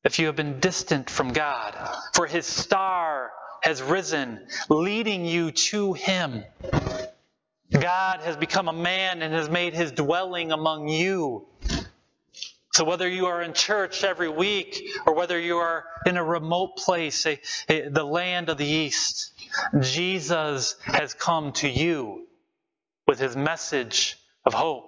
if 0.04 0.20
you 0.20 0.26
have 0.28 0.36
been 0.36 0.60
distant 0.60 1.10
from 1.10 1.32
God, 1.32 1.76
for 2.14 2.26
his 2.26 2.46
star 2.46 3.32
has 3.62 3.82
risen, 3.82 4.46
leading 4.70 5.26
you 5.26 5.52
to 5.52 5.94
him. 5.94 6.44
God 7.72 8.22
has 8.22 8.36
become 8.36 8.68
a 8.68 8.74
man 8.74 9.22
and 9.22 9.34
has 9.34 9.50
made 9.50 9.74
his 9.74 9.92
dwelling 9.92 10.52
among 10.52 10.90
you. 10.90 11.48
So, 12.74 12.86
whether 12.86 13.08
you 13.08 13.26
are 13.26 13.42
in 13.42 13.54
church 13.54 14.04
every 14.04 14.30
week 14.30 14.82
or 15.06 15.14
whether 15.14 15.38
you 15.38 15.58
are 15.58 15.84
in 16.06 16.16
a 16.16 16.24
remote 16.24 16.78
place, 16.78 17.26
a, 17.26 17.40
a, 17.68 17.90
the 17.90 18.04
land 18.04 18.48
of 18.50 18.58
the 18.58 18.66
East, 18.66 19.34
Jesus 19.82 20.78
has 20.84 21.14
come 21.14 21.52
to 21.54 21.68
you 21.70 22.28
with 23.08 23.20
his 23.20 23.36
message 23.36 24.18
of 24.46 24.54
hope. 24.54 24.86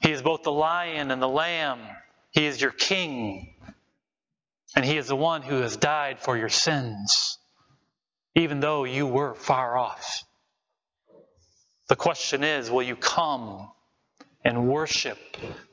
He 0.00 0.12
is 0.12 0.22
both 0.22 0.44
the 0.44 0.52
lion 0.52 1.10
and 1.10 1.20
the 1.20 1.28
lamb. 1.28 1.80
He 2.30 2.46
is 2.46 2.60
your 2.60 2.70
king. 2.70 3.54
And 4.76 4.84
he 4.84 4.96
is 4.96 5.08
the 5.08 5.16
one 5.16 5.42
who 5.42 5.60
has 5.62 5.76
died 5.76 6.20
for 6.20 6.36
your 6.36 6.50
sins, 6.50 7.38
even 8.36 8.60
though 8.60 8.84
you 8.84 9.08
were 9.08 9.34
far 9.34 9.76
off. 9.76 10.22
The 11.88 11.96
question 11.96 12.44
is 12.44 12.70
will 12.70 12.82
you 12.82 12.94
come 12.94 13.70
and 14.48 14.66
worship 14.66 15.18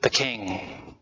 the 0.02 0.10
king? 0.10 0.96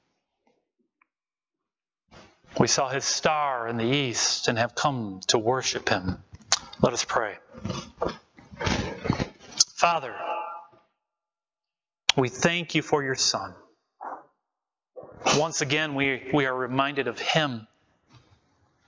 We 2.58 2.68
saw 2.68 2.88
his 2.88 3.04
star 3.04 3.66
in 3.66 3.76
the 3.76 3.84
east 3.84 4.46
and 4.46 4.56
have 4.56 4.76
come 4.76 5.20
to 5.28 5.38
worship 5.38 5.88
him. 5.88 6.22
Let 6.80 6.92
us 6.92 7.04
pray. 7.04 7.34
Father, 9.74 10.14
we 12.16 12.28
thank 12.28 12.76
you 12.76 12.82
for 12.82 13.02
your 13.02 13.16
Son. 13.16 13.54
Once 15.37 15.60
again, 15.60 15.96
we, 15.96 16.30
we 16.32 16.46
are 16.46 16.54
reminded 16.54 17.08
of 17.08 17.18
Him 17.18 17.66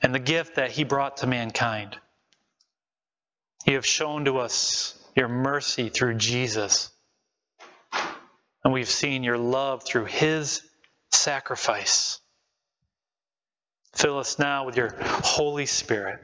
and 0.01 0.15
the 0.15 0.21
gift 0.21 0.57
that 0.57 0.71
He 0.71 0.85
brought 0.85 1.19
to 1.19 1.27
mankind. 1.27 1.99
You 3.67 3.75
have 3.75 3.87
shown 3.87 4.27
to 4.27 4.39
us 4.39 4.97
your 5.17 5.29
mercy 5.29 5.89
through 5.89 6.15
Jesus, 6.15 6.91
and 8.67 8.75
we've 8.75 8.91
seen 8.91 9.23
your 9.23 9.39
love 9.39 9.85
through 9.85 10.07
His 10.07 10.61
sacrifice. 11.13 12.21
Fill 13.95 14.19
us 14.19 14.41
now 14.41 14.67
with 14.67 14.77
your 14.77 14.93
Holy 15.01 15.67
Spirit. 15.67 16.21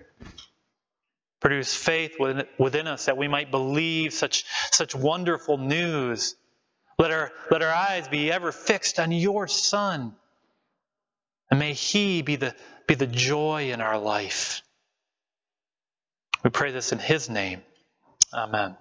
Produce 1.40 1.72
faith 1.74 2.16
within, 2.18 2.46
within 2.58 2.88
us 2.88 3.06
that 3.06 3.16
we 3.16 3.28
might 3.28 3.52
believe 3.52 4.12
such, 4.12 4.44
such 4.72 4.92
wonderful 4.94 5.56
news 5.58 6.34
Let 6.98 7.12
our, 7.12 7.32
let 7.50 7.62
our 7.62 7.72
eyes 7.72 8.08
be 8.08 8.32
ever 8.32 8.52
fixed 8.52 9.00
on 9.00 9.12
your 9.12 9.48
Son. 9.48 10.14
And 11.50 11.60
may 11.60 11.74
He 11.74 12.22
be 12.22 12.36
the, 12.36 12.56
be 12.88 12.96
the 12.96 13.06
joy 13.06 13.72
in 13.72 13.80
our 13.80 13.98
life. 13.98 14.62
We 16.44 16.50
pray 16.50 16.72
this 16.72 16.92
in 16.92 16.98
His 16.98 17.30
name. 17.30 17.62
Amen. 18.34 18.76